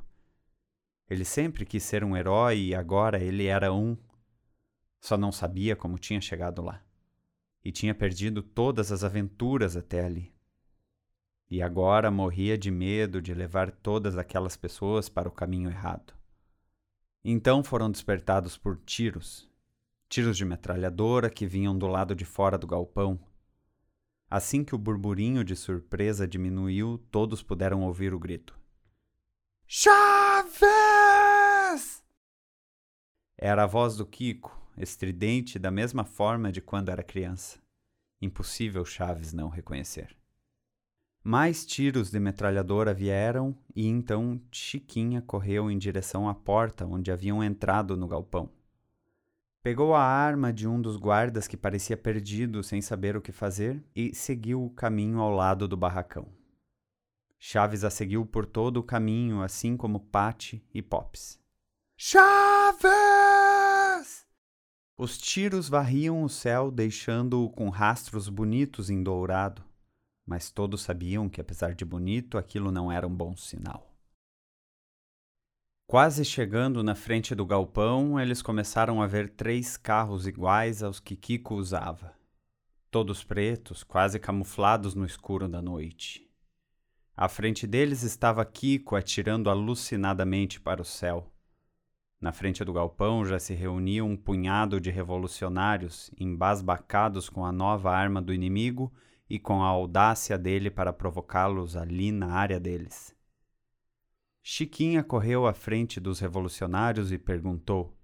Ele 1.08 1.24
sempre 1.24 1.66
quis 1.66 1.82
ser 1.82 2.02
um 2.02 2.16
herói 2.16 2.58
e 2.58 2.74
agora 2.74 3.22
ele 3.22 3.46
era 3.46 3.72
um. 3.72 3.96
Só 4.98 5.16
não 5.16 5.30
sabia 5.30 5.76
como 5.76 5.98
tinha 5.98 6.20
chegado 6.20 6.62
lá. 6.62 6.82
E 7.62 7.70
tinha 7.70 7.94
perdido 7.94 8.42
todas 8.42 8.90
as 8.90 9.04
aventuras 9.04 9.76
até 9.76 10.04
ali. 10.04 10.32
E 11.50 11.60
agora 11.60 12.10
morria 12.10 12.56
de 12.56 12.70
medo 12.70 13.20
de 13.20 13.34
levar 13.34 13.70
todas 13.70 14.16
aquelas 14.16 14.56
pessoas 14.56 15.08
para 15.08 15.28
o 15.28 15.32
caminho 15.32 15.68
errado. 15.68 16.14
Então 17.22 17.62
foram 17.62 17.90
despertados 17.90 18.56
por 18.56 18.78
tiros, 18.78 19.50
tiros 20.08 20.36
de 20.36 20.44
metralhadora 20.44 21.28
que 21.28 21.46
vinham 21.46 21.76
do 21.76 21.86
lado 21.86 22.14
de 22.14 22.24
fora 22.24 22.56
do 22.56 22.66
galpão 22.66 23.20
Assim 24.30 24.62
que 24.62 24.76
o 24.76 24.78
burburinho 24.78 25.42
de 25.42 25.56
surpresa 25.56 26.28
diminuiu, 26.28 27.04
todos 27.10 27.42
puderam 27.42 27.82
ouvir 27.82 28.14
o 28.14 28.18
grito. 28.18 28.56
Chaves! 29.66 30.60
Era 33.36 33.64
a 33.64 33.66
voz 33.66 33.96
do 33.96 34.06
Kiko, 34.06 34.56
estridente 34.76 35.58
da 35.58 35.72
mesma 35.72 36.04
forma 36.04 36.52
de 36.52 36.60
quando 36.60 36.90
era 36.90 37.02
criança. 37.02 37.58
Impossível 38.22 38.84
Chaves 38.84 39.32
não 39.32 39.48
reconhecer. 39.48 40.16
Mais 41.24 41.66
tiros 41.66 42.10
de 42.10 42.20
metralhadora 42.20 42.94
vieram 42.94 43.56
e 43.74 43.86
então 43.88 44.40
Chiquinha 44.52 45.20
correu 45.20 45.70
em 45.70 45.76
direção 45.76 46.28
à 46.28 46.34
porta 46.34 46.86
onde 46.86 47.10
haviam 47.10 47.42
entrado 47.42 47.96
no 47.96 48.06
galpão. 48.06 48.48
Pegou 49.62 49.94
a 49.94 50.02
arma 50.02 50.50
de 50.54 50.66
um 50.66 50.80
dos 50.80 50.96
guardas 50.96 51.46
que 51.46 51.54
parecia 51.54 51.94
perdido 51.94 52.62
sem 52.62 52.80
saber 52.80 53.14
o 53.14 53.20
que 53.20 53.30
fazer 53.30 53.84
e 53.94 54.14
seguiu 54.14 54.64
o 54.64 54.70
caminho 54.70 55.20
ao 55.20 55.30
lado 55.30 55.68
do 55.68 55.76
barracão. 55.76 56.26
Chaves 57.38 57.84
a 57.84 57.90
seguiu 57.90 58.24
por 58.24 58.46
todo 58.46 58.78
o 58.78 58.82
caminho, 58.82 59.42
assim 59.42 59.76
como 59.76 60.00
Patty 60.00 60.64
e 60.72 60.80
Pops. 60.80 61.38
Chaves! 61.94 62.80
Os 64.96 65.18
tiros 65.18 65.68
varriam 65.68 66.22
o 66.22 66.28
céu, 66.28 66.70
deixando-o 66.70 67.50
com 67.50 67.68
rastros 67.68 68.30
bonitos 68.30 68.88
em 68.88 69.02
dourado, 69.02 69.62
mas 70.24 70.50
todos 70.50 70.80
sabiam 70.80 71.28
que, 71.28 71.40
apesar 71.40 71.74
de 71.74 71.84
bonito, 71.84 72.38
aquilo 72.38 72.70
não 72.70 72.90
era 72.90 73.06
um 73.06 73.14
bom 73.14 73.36
sinal. 73.36 73.89
Quase 75.90 76.24
chegando 76.24 76.84
na 76.84 76.94
frente 76.94 77.34
do 77.34 77.44
galpão, 77.44 78.20
eles 78.20 78.40
começaram 78.40 79.02
a 79.02 79.08
ver 79.08 79.28
três 79.30 79.76
carros 79.76 80.24
iguais 80.24 80.84
aos 80.84 81.00
que 81.00 81.16
Kiko 81.16 81.56
usava. 81.56 82.14
Todos 82.92 83.24
pretos, 83.24 83.82
quase 83.82 84.16
camuflados 84.20 84.94
no 84.94 85.04
escuro 85.04 85.48
da 85.48 85.60
noite. 85.60 86.30
À 87.16 87.28
frente 87.28 87.66
deles 87.66 88.04
estava 88.04 88.44
Kiko 88.44 88.94
atirando 88.94 89.50
alucinadamente 89.50 90.60
para 90.60 90.80
o 90.80 90.84
céu. 90.84 91.26
Na 92.20 92.30
frente 92.30 92.64
do 92.64 92.72
galpão 92.72 93.26
já 93.26 93.40
se 93.40 93.52
reunia 93.52 94.04
um 94.04 94.16
punhado 94.16 94.80
de 94.80 94.92
revolucionários 94.92 96.08
embasbacados 96.16 97.28
com 97.28 97.44
a 97.44 97.50
nova 97.50 97.90
arma 97.90 98.22
do 98.22 98.32
inimigo 98.32 98.92
e 99.28 99.40
com 99.40 99.60
a 99.60 99.66
audácia 99.66 100.38
dele 100.38 100.70
para 100.70 100.92
provocá-los 100.92 101.76
ali 101.76 102.12
na 102.12 102.28
área 102.28 102.60
deles. 102.60 103.12
Chiquinha 104.42 105.04
correu 105.04 105.46
à 105.46 105.52
frente 105.52 106.00
dos 106.00 106.18
revolucionários 106.18 107.12
e 107.12 107.18
perguntou: 107.18 107.96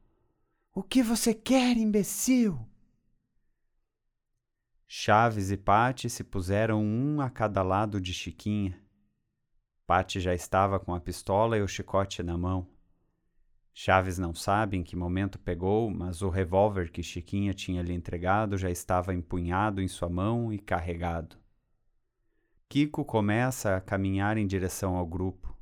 O 0.74 0.82
que 0.82 1.02
você 1.02 1.34
quer, 1.34 1.76
imbecil? 1.76 2.58
Chaves 4.86 5.50
e 5.50 5.56
Pate 5.56 6.08
se 6.08 6.22
puseram 6.22 6.82
um 6.84 7.20
a 7.20 7.28
cada 7.28 7.62
lado 7.62 8.00
de 8.00 8.12
Chiquinha. 8.12 8.80
Pate 9.86 10.20
já 10.20 10.34
estava 10.34 10.78
com 10.78 10.94
a 10.94 11.00
pistola 11.00 11.56
e 11.56 11.62
o 11.62 11.68
chicote 11.68 12.22
na 12.22 12.36
mão. 12.36 12.68
Chaves 13.72 14.16
não 14.18 14.34
sabe 14.34 14.76
em 14.76 14.82
que 14.82 14.96
momento 14.96 15.38
pegou, 15.38 15.90
mas 15.90 16.22
o 16.22 16.28
revólver 16.28 16.90
que 16.90 17.02
Chiquinha 17.02 17.52
tinha 17.52 17.82
lhe 17.82 17.92
entregado 17.92 18.56
já 18.56 18.70
estava 18.70 19.14
empunhado 19.14 19.82
em 19.82 19.88
sua 19.88 20.08
mão 20.08 20.52
e 20.52 20.58
carregado. 20.58 21.36
Kiko 22.68 23.04
começa 23.04 23.76
a 23.76 23.80
caminhar 23.80 24.38
em 24.38 24.46
direção 24.46 24.96
ao 24.96 25.06
grupo. 25.06 25.55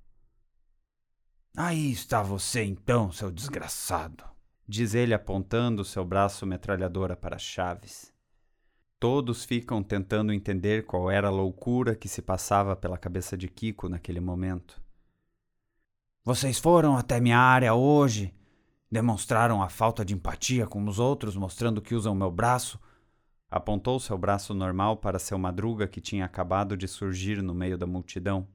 Aí 1.57 1.93
está 1.93 2.21
você 2.21 2.65
então, 2.65 3.13
seu 3.13 3.31
desgraçado, 3.31 4.25
diz 4.67 4.93
ele 4.93 5.15
apontando 5.15 5.85
seu 5.85 6.05
braço 6.05 6.45
metralhadora 6.45 7.17
para 7.17 7.39
Chaves. 7.39 8.13
Todos 8.99 9.45
ficam 9.45 9.81
tentando 9.81 10.33
entender 10.33 10.85
qual 10.85 11.09
era 11.09 11.29
a 11.29 11.31
loucura 11.31 11.95
que 11.95 12.09
se 12.09 12.21
passava 12.21 12.75
pela 12.75 12.99
cabeça 12.99 13.37
de 13.37 13.47
Kiko 13.47 13.89
naquele 13.89 14.19
momento. 14.19 14.83
Vocês 16.25 16.59
foram 16.59 16.97
até 16.97 17.21
minha 17.21 17.39
área 17.39 17.73
hoje, 17.73 18.35
demonstraram 18.91 19.63
a 19.63 19.69
falta 19.69 20.05
de 20.05 20.13
empatia 20.13 20.67
com 20.67 20.85
os 20.89 20.99
outros, 20.99 21.37
mostrando 21.37 21.81
que 21.81 21.95
usam 21.95 22.17
meu 22.17 22.33
braço. 22.33 22.81
Apontou 23.49 24.01
seu 24.01 24.19
braço 24.19 24.55
normal 24.55 24.97
para 24.97 25.21
seu 25.21 25.39
madruga 25.39 25.87
que 25.87 26.01
tinha 26.01 26.25
acabado 26.25 26.77
de 26.77 26.89
surgir 26.89 27.41
no 27.41 27.55
meio 27.55 27.79
da 27.79 27.87
multidão. 27.87 28.49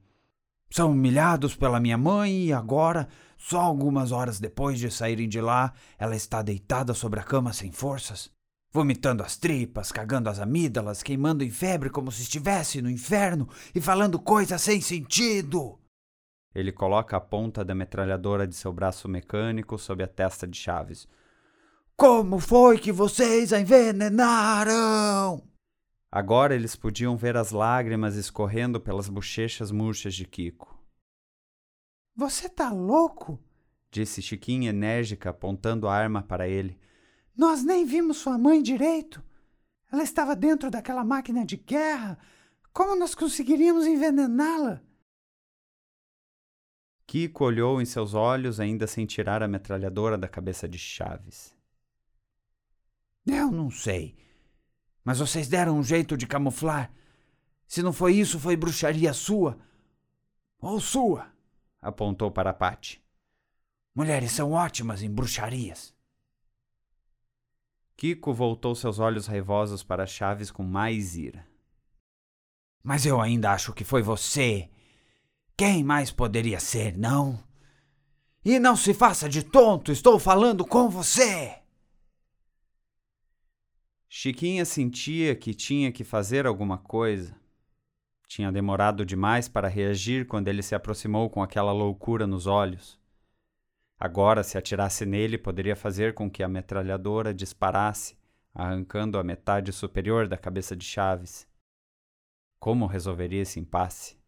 São 0.72 0.92
humilhados 0.92 1.56
pela 1.56 1.80
minha 1.80 1.98
mãe 1.98 2.44
e 2.46 2.52
agora, 2.52 3.08
só 3.36 3.60
algumas 3.60 4.12
horas 4.12 4.38
depois 4.38 4.78
de 4.78 4.88
saírem 4.88 5.28
de 5.28 5.40
lá, 5.40 5.72
ela 5.98 6.14
está 6.14 6.42
deitada 6.42 6.94
sobre 6.94 7.18
a 7.18 7.24
cama 7.24 7.52
sem 7.52 7.72
forças, 7.72 8.30
vomitando 8.72 9.24
as 9.24 9.36
tripas, 9.36 9.90
cagando 9.90 10.30
as 10.30 10.38
amígdalas, 10.38 11.02
queimando 11.02 11.42
em 11.42 11.50
febre 11.50 11.90
como 11.90 12.12
se 12.12 12.22
estivesse 12.22 12.80
no 12.80 12.88
inferno 12.88 13.48
e 13.74 13.80
falando 13.80 14.16
coisas 14.16 14.62
sem 14.62 14.80
sentido. 14.80 15.76
Ele 16.54 16.70
coloca 16.70 17.16
a 17.16 17.20
ponta 17.20 17.64
da 17.64 17.74
metralhadora 17.74 18.46
de 18.46 18.54
seu 18.54 18.72
braço 18.72 19.08
mecânico 19.08 19.76
sob 19.76 20.04
a 20.04 20.08
testa 20.08 20.46
de 20.46 20.56
Chaves. 20.56 21.08
Como 21.96 22.38
foi 22.38 22.78
que 22.78 22.92
vocês 22.92 23.52
a 23.52 23.60
envenenaram? 23.60 25.42
Agora 26.12 26.54
eles 26.54 26.74
podiam 26.74 27.16
ver 27.16 27.36
as 27.36 27.52
lágrimas 27.52 28.16
escorrendo 28.16 28.80
pelas 28.80 29.08
bochechas 29.08 29.70
murchas 29.70 30.14
de 30.14 30.24
Kiko. 30.24 30.76
Você 32.16 32.48
tá 32.48 32.70
louco? 32.70 33.38
disse 33.92 34.20
Chiquinha 34.20 34.70
enérgica, 34.70 35.30
apontando 35.30 35.86
a 35.86 35.94
arma 35.94 36.22
para 36.22 36.48
ele. 36.48 36.78
Nós 37.36 37.62
nem 37.62 37.84
vimos 37.84 38.18
sua 38.18 38.36
mãe 38.36 38.60
direito. 38.60 39.22
Ela 39.90 40.02
estava 40.02 40.34
dentro 40.34 40.70
daquela 40.70 41.04
máquina 41.04 41.44
de 41.44 41.56
guerra. 41.56 42.18
Como 42.72 42.96
nós 42.96 43.14
conseguiríamos 43.14 43.86
envenená-la? 43.86 44.82
Kiko 47.06 47.44
olhou 47.44 47.80
em 47.80 47.84
seus 47.84 48.14
olhos, 48.14 48.60
ainda 48.60 48.86
sem 48.86 49.06
tirar 49.06 49.42
a 49.42 49.48
metralhadora 49.48 50.18
da 50.18 50.28
cabeça 50.28 50.68
de 50.68 50.78
Chaves. 50.78 51.56
Eu 53.26 53.50
não 53.50 53.70
sei. 53.70 54.16
Mas 55.04 55.18
vocês 55.18 55.48
deram 55.48 55.78
um 55.78 55.82
jeito 55.82 56.16
de 56.16 56.26
camuflar. 56.26 56.92
Se 57.66 57.82
não 57.82 57.92
foi 57.92 58.14
isso, 58.14 58.38
foi 58.38 58.56
bruxaria 58.56 59.12
sua. 59.12 59.58
Ou 60.60 60.80
sua, 60.80 61.26
apontou 61.80 62.30
para 62.30 62.52
Pate. 62.52 63.02
Mulheres 63.94 64.32
são 64.32 64.52
ótimas 64.52 65.02
em 65.02 65.10
bruxarias. 65.10 65.94
Kiko 67.96 68.32
voltou 68.32 68.74
seus 68.74 68.98
olhos 68.98 69.26
raivosos 69.26 69.82
para 69.82 70.06
Chaves 70.06 70.50
com 70.50 70.62
mais 70.62 71.16
ira. 71.16 71.46
Mas 72.82 73.04
eu 73.04 73.20
ainda 73.20 73.52
acho 73.52 73.72
que 73.72 73.84
foi 73.84 74.02
você 74.02 74.70
quem 75.60 75.84
mais 75.84 76.10
poderia 76.10 76.58
ser, 76.58 76.96
não? 76.96 77.38
E 78.42 78.58
não 78.58 78.74
se 78.74 78.94
faça 78.94 79.28
de 79.28 79.42
tonto, 79.42 79.92
estou 79.92 80.18
falando 80.18 80.64
com 80.64 80.88
você! 80.88 81.59
Chiquinha 84.12 84.64
sentia 84.64 85.36
que 85.36 85.54
tinha 85.54 85.92
que 85.92 86.02
fazer 86.02 86.44
alguma 86.44 86.76
coisa. 86.76 87.32
Tinha 88.26 88.50
demorado 88.50 89.06
demais 89.06 89.48
para 89.48 89.68
reagir 89.68 90.26
quando 90.26 90.48
ele 90.48 90.64
se 90.64 90.74
aproximou 90.74 91.30
com 91.30 91.40
aquela 91.40 91.70
loucura 91.70 92.26
nos 92.26 92.48
olhos. 92.48 92.98
Agora, 93.96 94.42
se 94.42 94.58
atirasse 94.58 95.06
nele, 95.06 95.38
poderia 95.38 95.76
fazer 95.76 96.12
com 96.12 96.28
que 96.28 96.42
a 96.42 96.48
metralhadora 96.48 97.32
disparasse, 97.32 98.18
arrancando 98.52 99.16
a 99.16 99.22
metade 99.22 99.72
superior 99.72 100.26
da 100.26 100.36
cabeça 100.36 100.74
de 100.74 100.84
Chaves. 100.84 101.46
Como 102.58 102.86
resolveria 102.86 103.42
esse 103.42 103.60
impasse? 103.60 104.18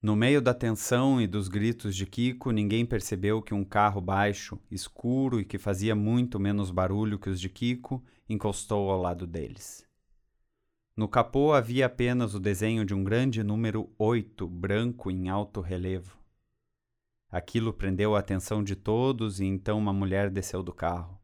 No 0.00 0.16
meio 0.16 0.40
da 0.40 0.54
tensão 0.54 1.20
e 1.20 1.26
dos 1.26 1.46
gritos 1.46 1.94
de 1.94 2.06
Kiko, 2.06 2.50
ninguém 2.50 2.86
percebeu 2.86 3.42
que 3.42 3.52
um 3.52 3.64
carro 3.64 4.00
baixo, 4.00 4.58
escuro 4.70 5.38
e 5.38 5.44
que 5.44 5.58
fazia 5.58 5.94
muito 5.94 6.40
menos 6.40 6.70
barulho 6.70 7.18
que 7.18 7.28
os 7.28 7.38
de 7.38 7.50
Kiko 7.50 8.02
encostou 8.32 8.90
ao 8.90 9.00
lado 9.00 9.26
deles. 9.26 9.86
No 10.96 11.08
capô 11.08 11.52
havia 11.52 11.86
apenas 11.86 12.34
o 12.34 12.40
desenho 12.40 12.84
de 12.84 12.94
um 12.94 13.02
grande 13.02 13.42
número 13.42 13.90
8 13.98 14.46
branco 14.46 15.10
em 15.10 15.28
alto 15.28 15.60
relevo. 15.60 16.18
Aquilo 17.30 17.72
prendeu 17.72 18.14
a 18.14 18.18
atenção 18.18 18.62
de 18.62 18.76
todos 18.76 19.40
e 19.40 19.44
então 19.44 19.78
uma 19.78 19.92
mulher 19.92 20.30
desceu 20.30 20.62
do 20.62 20.72
carro. 20.72 21.18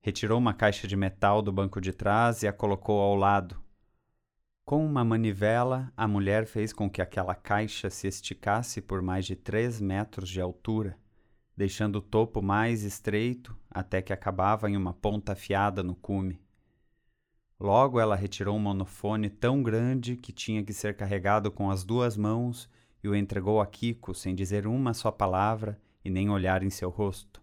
Retirou 0.00 0.38
uma 0.38 0.54
caixa 0.54 0.88
de 0.88 0.96
metal 0.96 1.42
do 1.42 1.52
banco 1.52 1.80
de 1.80 1.92
trás 1.92 2.42
e 2.42 2.48
a 2.48 2.52
colocou 2.52 3.00
ao 3.00 3.14
lado, 3.14 3.60
com 4.68 4.84
uma 4.84 5.02
manivela, 5.02 5.90
a 5.96 6.06
mulher 6.06 6.44
fez 6.44 6.74
com 6.74 6.90
que 6.90 7.00
aquela 7.00 7.34
caixa 7.34 7.88
se 7.88 8.06
esticasse 8.06 8.82
por 8.82 9.00
mais 9.00 9.24
de 9.24 9.34
três 9.34 9.80
metros 9.80 10.28
de 10.28 10.42
altura, 10.42 10.94
deixando 11.58 11.96
o 11.96 12.00
topo 12.00 12.40
mais 12.40 12.84
estreito 12.84 13.58
até 13.68 14.00
que 14.00 14.12
acabava 14.12 14.70
em 14.70 14.76
uma 14.76 14.94
ponta 14.94 15.32
afiada 15.32 15.82
no 15.82 15.96
cume. 15.96 16.40
Logo 17.58 17.98
ela 17.98 18.14
retirou 18.14 18.56
um 18.56 18.60
monofone 18.60 19.28
tão 19.28 19.60
grande 19.60 20.16
que 20.16 20.30
tinha 20.30 20.62
que 20.62 20.72
ser 20.72 20.96
carregado 20.96 21.50
com 21.50 21.68
as 21.68 21.82
duas 21.82 22.16
mãos 22.16 22.70
e 23.02 23.08
o 23.08 23.16
entregou 23.16 23.60
a 23.60 23.66
Kiko 23.66 24.14
sem 24.14 24.36
dizer 24.36 24.68
uma 24.68 24.94
só 24.94 25.10
palavra 25.10 25.76
e 26.04 26.08
nem 26.08 26.30
olhar 26.30 26.62
em 26.62 26.70
seu 26.70 26.90
rosto. 26.90 27.42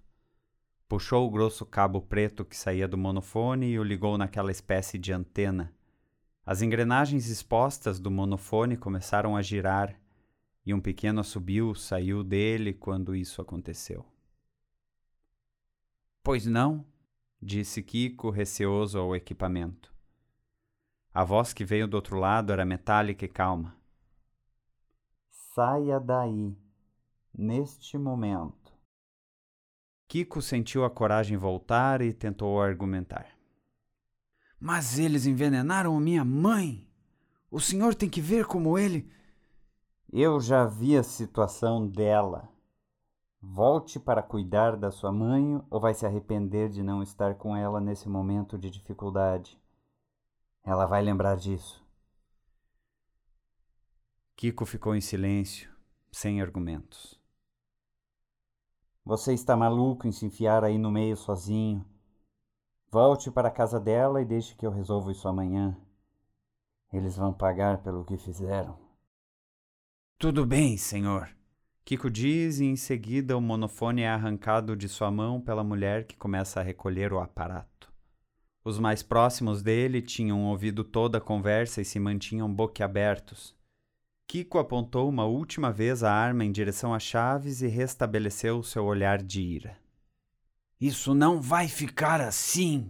Puxou 0.88 1.28
o 1.28 1.30
grosso 1.30 1.66
cabo 1.66 2.00
preto 2.00 2.46
que 2.46 2.56
saía 2.56 2.88
do 2.88 2.98
monofone 2.98 3.68
e 3.68 3.78
o 3.78 3.84
ligou 3.84 4.18
naquela 4.18 4.50
espécie 4.50 4.98
de 4.98 5.12
antena 5.12 5.76
as 6.46 6.62
engrenagens 6.62 7.28
expostas 7.28 8.00
do 8.00 8.12
monofone 8.12 8.78
começaram 8.78 9.36
a 9.36 9.42
girar 9.42 10.00
e 10.66 10.74
um 10.74 10.82
pequeno 10.82 11.20
assobio 11.20 11.76
saiu 11.76 12.24
dele 12.24 12.74
quando 12.74 13.16
isso 13.16 13.42
aconteceu. 13.42 14.06
Pois 16.24 16.46
não? 16.46 16.86
disse 17.42 17.84
Kiko, 17.84 18.32
receoso 18.32 18.98
ao 18.98 19.16
equipamento. 19.16 19.94
A 21.14 21.24
voz 21.24 21.54
que 21.54 21.64
veio 21.64 21.88
do 21.88 21.94
outro 21.94 22.18
lado 22.18 22.52
era 22.52 22.66
metálica 22.66 23.24
e 23.24 23.28
calma. 23.28 23.78
Saia 25.54 26.00
daí, 26.00 26.58
neste 27.34 27.98
momento. 27.98 28.74
Kiko 30.08 30.42
sentiu 30.42 30.84
a 30.84 30.90
coragem 30.90 31.38
voltar 31.38 32.02
e 32.02 32.12
tentou 32.12 32.62
argumentar. 32.62 33.28
Mas 34.60 34.98
eles 34.98 35.26
envenenaram 35.26 36.00
minha 36.00 36.26
mãe. 36.26 36.90
O 37.52 37.60
senhor 37.60 37.94
tem 37.94 38.10
que 38.10 38.20
ver 38.20 38.46
como 38.46 38.78
ele. 38.78 39.10
Eu 40.12 40.40
já 40.40 40.66
vi 40.66 40.98
a 40.98 41.04
situação 41.04 41.88
dela. 41.88 42.50
Volte 43.42 44.00
para 44.00 44.24
cuidar 44.24 44.76
da 44.76 44.92
sua 44.92 45.12
mãe 45.12 45.62
ou 45.70 45.80
vai 45.80 45.94
se 45.94 46.06
arrepender 46.06 46.70
de 46.70 46.82
não 46.82 47.04
estar 47.04 47.36
com 47.36 47.56
ela 47.56 47.82
nesse 47.82 48.08
momento 48.08 48.58
de 48.58 48.70
dificuldade. 48.70 49.60
Ela 50.64 50.86
vai 50.86 51.02
lembrar 51.02 51.36
disso. 51.36 51.86
Kiko 54.36 54.66
ficou 54.66 54.96
em 54.96 55.02
silêncio, 55.02 55.72
sem 56.12 56.42
argumentos. 56.42 57.20
Você 59.04 59.34
está 59.34 59.56
maluco 59.56 60.08
em 60.08 60.12
se 60.12 60.26
enfiar 60.26 60.64
aí 60.64 60.78
no 60.78 60.92
meio 60.92 61.16
sozinho. 61.16 61.86
Volte 62.90 63.30
para 63.30 63.50
a 63.50 63.52
casa 63.52 63.80
dela 63.80 64.22
e 64.22 64.26
deixe 64.26 64.56
que 64.56 64.66
eu 64.66 64.72
resolva 64.72 65.12
isso 65.12 65.28
amanhã. 65.28 65.78
Eles 66.92 67.16
vão 67.16 67.34
pagar 67.34 67.84
pelo 67.84 68.04
que 68.04 68.18
fizeram. 68.18 68.85
Tudo 70.18 70.46
bem, 70.46 70.78
senhor. 70.78 71.30
Kiko 71.84 72.10
diz 72.10 72.60
e 72.60 72.66
em 72.66 72.78
seguida 72.78 73.38
o 73.38 73.42
monofone 73.42 74.02
é 74.02 74.08
arrancado 74.08 74.74
de 74.74 74.88
sua 74.88 75.12
mão 75.12 75.42
pela 75.42 75.62
mulher 75.62 76.06
que 76.06 76.16
começa 76.16 76.62
a 76.62 76.64
recolher 76.64 77.12
o 77.12 77.20
aparato. 77.20 77.92
Os 78.64 78.80
mais 78.80 79.04
próximos 79.04 79.62
dele 79.62 80.02
tinham 80.02 80.46
ouvido 80.46 80.86
toda 80.86 81.18
a 81.18 81.22
conversa 81.22 81.82
e 81.82 81.86
se 81.86 82.00
mantinham 82.00 82.52
boquiabertos. 82.52 83.54
Kiko 84.26 84.58
apontou 84.58 85.10
uma 85.10 85.26
última 85.26 85.70
vez 85.70 86.02
a 86.02 86.14
arma 86.14 86.46
em 86.46 86.52
direção 86.52 86.94
a 86.94 87.00
Chaves 87.00 87.62
e 87.62 87.68
restabeleceu 87.68 88.64
seu 88.64 88.86
olhar 88.86 89.22
de 89.22 89.42
ira. 89.42 89.78
Isso 90.80 91.14
não 91.14 91.42
vai 91.42 91.68
ficar 91.68 92.22
assim! 92.22 92.90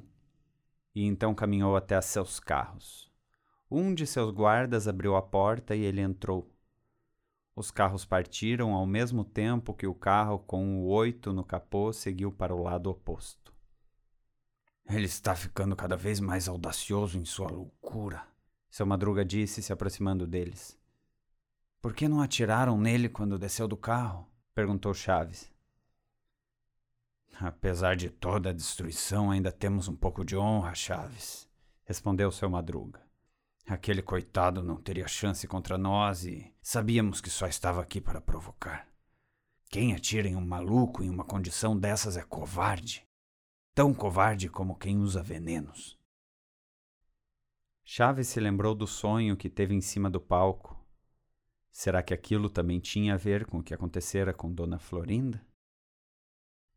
E 0.93 1.03
então 1.03 1.33
caminhou 1.33 1.75
até 1.75 1.99
seus 2.01 2.39
carros. 2.39 3.11
Um 3.69 3.95
de 3.95 4.05
seus 4.05 4.31
guardas 4.31 4.88
abriu 4.88 5.15
a 5.15 5.23
porta 5.23 5.75
e 5.75 5.81
ele 5.81 6.01
entrou. 6.01 6.54
Os 7.55 7.71
carros 7.71 8.03
partiram 8.03 8.73
ao 8.73 8.85
mesmo 8.85 9.23
tempo 9.23 9.73
que 9.73 9.87
o 9.87 9.95
carro 9.95 10.39
com 10.39 10.81
o 10.81 10.87
oito 10.87 11.31
no 11.31 11.43
capô 11.43 11.93
seguiu 11.93 12.29
para 12.29 12.53
o 12.53 12.61
lado 12.61 12.89
oposto. 12.89 13.53
Ele 14.89 15.05
está 15.05 15.33
ficando 15.35 15.75
cada 15.75 15.95
vez 15.95 16.19
mais 16.19 16.49
audacioso 16.49 17.17
em 17.17 17.23
sua 17.23 17.49
loucura, 17.49 18.27
seu 18.69 18.85
madruga 18.85 19.23
disse, 19.23 19.63
se 19.63 19.71
aproximando 19.71 20.27
deles. 20.27 20.77
Por 21.81 21.93
que 21.93 22.09
não 22.09 22.21
atiraram 22.21 22.77
nele 22.77 23.07
quando 23.07 23.39
desceu 23.39 23.69
do 23.69 23.77
carro? 23.77 24.27
perguntou 24.53 24.93
Chaves. 24.93 25.49
Apesar 27.39 27.95
de 27.95 28.09
toda 28.09 28.49
a 28.49 28.53
destruição, 28.53 29.31
ainda 29.31 29.51
temos 29.51 29.87
um 29.87 29.95
pouco 29.95 30.25
de 30.25 30.35
honra, 30.35 30.75
Chaves, 30.75 31.47
respondeu 31.85 32.31
seu 32.31 32.49
madruga. 32.49 33.04
Aquele 33.67 34.04
coitado 34.04 34.62
não 34.62 34.80
teria 34.80 35.08
chance 35.08 35.47
contra 35.47 35.75
nós 35.75 36.23
e 36.23 36.54
sabíamos 36.62 37.19
que 37.19 37.32
só 37.32 37.47
estava 37.47 37.82
aqui 37.82 37.99
para 37.99 38.21
provocar. 38.21 38.88
Quem 39.69 39.95
atira 39.95 40.28
em 40.28 40.36
um 40.36 40.45
maluco 40.45 41.04
em 41.04 41.10
uma 41.10 41.25
condição 41.25 41.78
dessas 41.78 42.15
é 42.15 42.23
covarde. 42.23 43.04
Tão 43.73 43.91
covarde 43.93 44.49
como 44.49 44.78
quem 44.78 44.99
usa 44.99 45.23
venenos. 45.23 45.97
Chaves 47.84 48.28
se 48.28 48.39
lembrou 48.39 48.75
do 48.75 48.86
sonho 48.86 49.36
que 49.36 49.49
teve 49.49 49.73
em 49.73 49.82
cima 49.82 50.10
do 50.10 50.21
palco. 50.21 50.80
Será 51.71 52.04
que 52.04 52.13
aquilo 52.13 52.49
também 52.49 52.80
tinha 52.80 53.15
a 53.15 53.17
ver 53.17 53.45
com 53.47 53.58
o 53.58 53.63
que 53.63 53.73
acontecera 53.73 54.34
com 54.34 54.54
Dona 54.54 54.78
Florinda? 54.78 55.45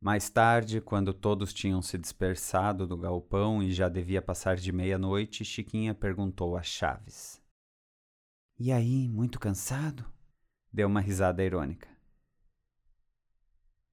Mais 0.00 0.30
tarde, 0.30 0.80
quando 0.80 1.12
todos 1.12 1.52
tinham 1.52 1.82
se 1.82 1.98
dispersado 1.98 2.86
do 2.86 2.96
galpão 2.96 3.60
e 3.60 3.72
já 3.72 3.88
devia 3.88 4.22
passar 4.22 4.56
de 4.56 4.70
meia-noite, 4.70 5.44
Chiquinha 5.44 5.92
perguntou 5.92 6.56
a 6.56 6.62
Chaves: 6.62 7.42
E 8.56 8.70
aí, 8.70 9.08
muito 9.08 9.40
cansado? 9.40 10.08
Deu 10.72 10.86
uma 10.86 11.00
risada 11.00 11.42
irônica. 11.42 11.88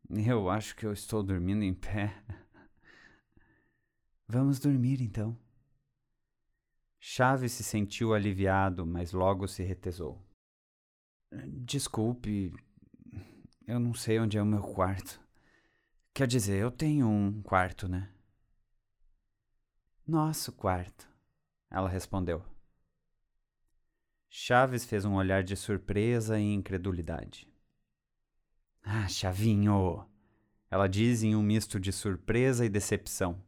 Eu 0.08 0.48
acho 0.48 0.76
que 0.76 0.86
eu 0.86 0.94
estou 0.94 1.24
dormindo 1.24 1.64
em 1.64 1.74
pé. 1.74 2.24
Vamos 4.28 4.60
dormir 4.60 5.02
então. 5.02 5.36
Chaves 7.00 7.54
se 7.54 7.64
sentiu 7.64 8.14
aliviado, 8.14 8.86
mas 8.86 9.12
logo 9.12 9.48
se 9.48 9.64
retesou. 9.64 10.24
Desculpe, 11.48 12.54
eu 13.68 13.80
não 13.80 13.96
sei 13.96 14.20
onde 14.20 14.38
é 14.38 14.42
o 14.42 14.46
meu 14.46 14.62
quarto. 14.62 15.25
Quer 16.16 16.28
dizer, 16.28 16.62
eu 16.62 16.72
tenho 16.72 17.10
um 17.10 17.42
quarto, 17.42 17.90
né? 17.90 18.10
Nosso 20.08 20.54
quarto, 20.54 21.06
ela 21.70 21.90
respondeu. 21.90 22.42
Chaves 24.30 24.86
fez 24.86 25.04
um 25.04 25.16
olhar 25.16 25.44
de 25.44 25.58
surpresa 25.58 26.40
e 26.40 26.54
incredulidade. 26.54 27.54
Ah, 28.82 29.10
Chavinho! 29.10 30.10
Ela 30.72 30.88
diz 30.88 31.22
em 31.22 31.36
um 31.36 31.44
misto 31.44 31.82
de 31.82 31.92
surpresa 31.92 32.66
e 32.66 32.70
decepção. 32.70 33.44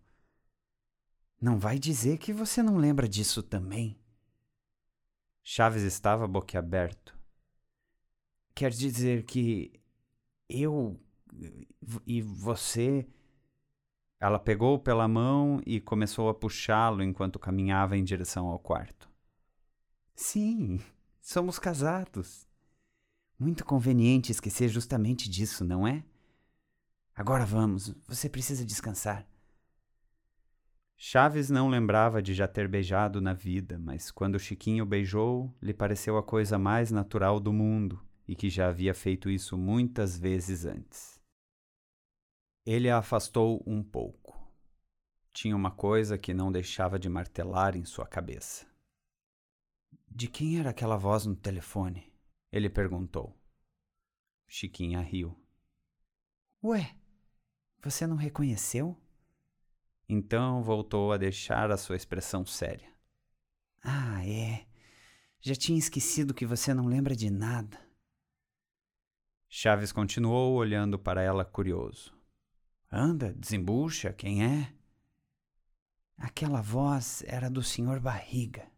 Não 1.40 1.58
vai 1.58 1.80
dizer 1.80 2.18
que 2.18 2.34
você 2.34 2.62
não 2.62 2.76
lembra 2.76 3.08
disso 3.08 3.42
também? 3.42 3.98
Chaves 5.42 5.84
estava 5.84 6.28
boquiaberto. 6.28 7.18
Quer 8.54 8.72
dizer 8.72 9.24
que 9.24 9.72
eu 10.50 11.00
e 12.06 12.22
você. 12.22 13.08
Ela 14.20 14.40
pegou 14.40 14.80
pela 14.80 15.08
mão 15.08 15.62
e 15.66 15.80
começou 15.80 16.28
a 16.30 16.34
puxá-lo 16.34 17.04
enquanto 17.04 17.38
caminhava 17.38 17.96
em 17.96 18.04
direção 18.04 18.48
ao 18.48 18.58
quarto. 18.58 19.10
Sim, 20.16 20.80
somos 21.22 21.60
casados. 21.60 22.48
Muito 23.38 23.64
conveniente 23.64 24.32
esquecer 24.32 24.68
justamente 24.70 25.30
disso, 25.30 25.64
não 25.64 25.88
é? 25.88 26.04
Agora 27.16 27.46
vamos, 27.46 27.94
você 28.08 28.28
precisa 28.28 28.66
descansar. 28.66 29.28
Chaves 31.00 31.52
não 31.52 31.70
lembrava 31.70 32.24
de 32.24 32.34
já 32.34 32.48
ter 32.48 32.68
beijado 32.68 33.22
na 33.22 33.32
vida, 33.32 33.78
mas 33.78 34.10
quando 34.10 34.40
Chiquinho 34.40 34.84
beijou, 34.84 35.56
lhe 35.62 35.72
pareceu 35.72 36.18
a 36.18 36.24
coisa 36.24 36.58
mais 36.58 36.90
natural 36.90 37.40
do 37.40 37.54
mundo 37.54 38.02
e 38.28 38.36
que 38.36 38.50
já 38.50 38.70
havia 38.70 38.96
feito 38.96 39.30
isso 39.30 39.56
muitas 39.56 40.18
vezes 40.18 40.66
antes. 40.66 41.17
Ele 42.70 42.90
a 42.90 42.98
afastou 42.98 43.64
um 43.66 43.82
pouco. 43.82 44.38
Tinha 45.32 45.56
uma 45.56 45.72
coisa 45.72 46.18
que 46.18 46.34
não 46.34 46.52
deixava 46.52 47.00
de 47.00 47.08
martelar 47.08 47.78
em 47.78 47.86
sua 47.86 48.06
cabeça. 48.06 48.68
De 50.06 50.28
quem 50.28 50.60
era 50.60 50.72
aquela 50.72 50.98
voz 50.98 51.26
no 51.26 51.34
telefone? 51.34 52.12
Ele 52.52 52.70
perguntou. 52.70 53.34
Chiquinha 54.46 55.00
riu. 55.00 55.34
Ué, 56.62 56.94
você 57.82 58.06
não 58.06 58.18
reconheceu? 58.18 59.02
Então 60.10 60.62
voltou 60.62 61.14
a 61.14 61.18
deixar 61.18 61.72
a 61.72 61.78
sua 61.78 61.96
expressão 61.96 62.46
séria. 62.46 62.94
Ah, 63.82 64.28
é. 64.28 64.68
Já 65.40 65.56
tinha 65.56 65.80
esquecido 65.80 66.34
que 66.34 66.46
você 66.46 66.74
não 66.74 66.86
lembra 66.86 67.16
de 67.16 67.30
nada. 67.30 67.80
Chaves 69.48 69.94
continuou 69.94 70.56
olhando 70.56 71.00
para 71.00 71.22
ela 71.24 71.46
curioso. 71.46 72.17
Anda, 72.92 73.34
desembucha, 73.34 74.14
quem 74.14 74.46
é? 74.46 74.74
Aquela 76.18 76.62
voz 76.62 77.24
era 77.28 77.50
do 77.50 77.62
senhor 77.62 78.00
Barriga. 78.00 78.72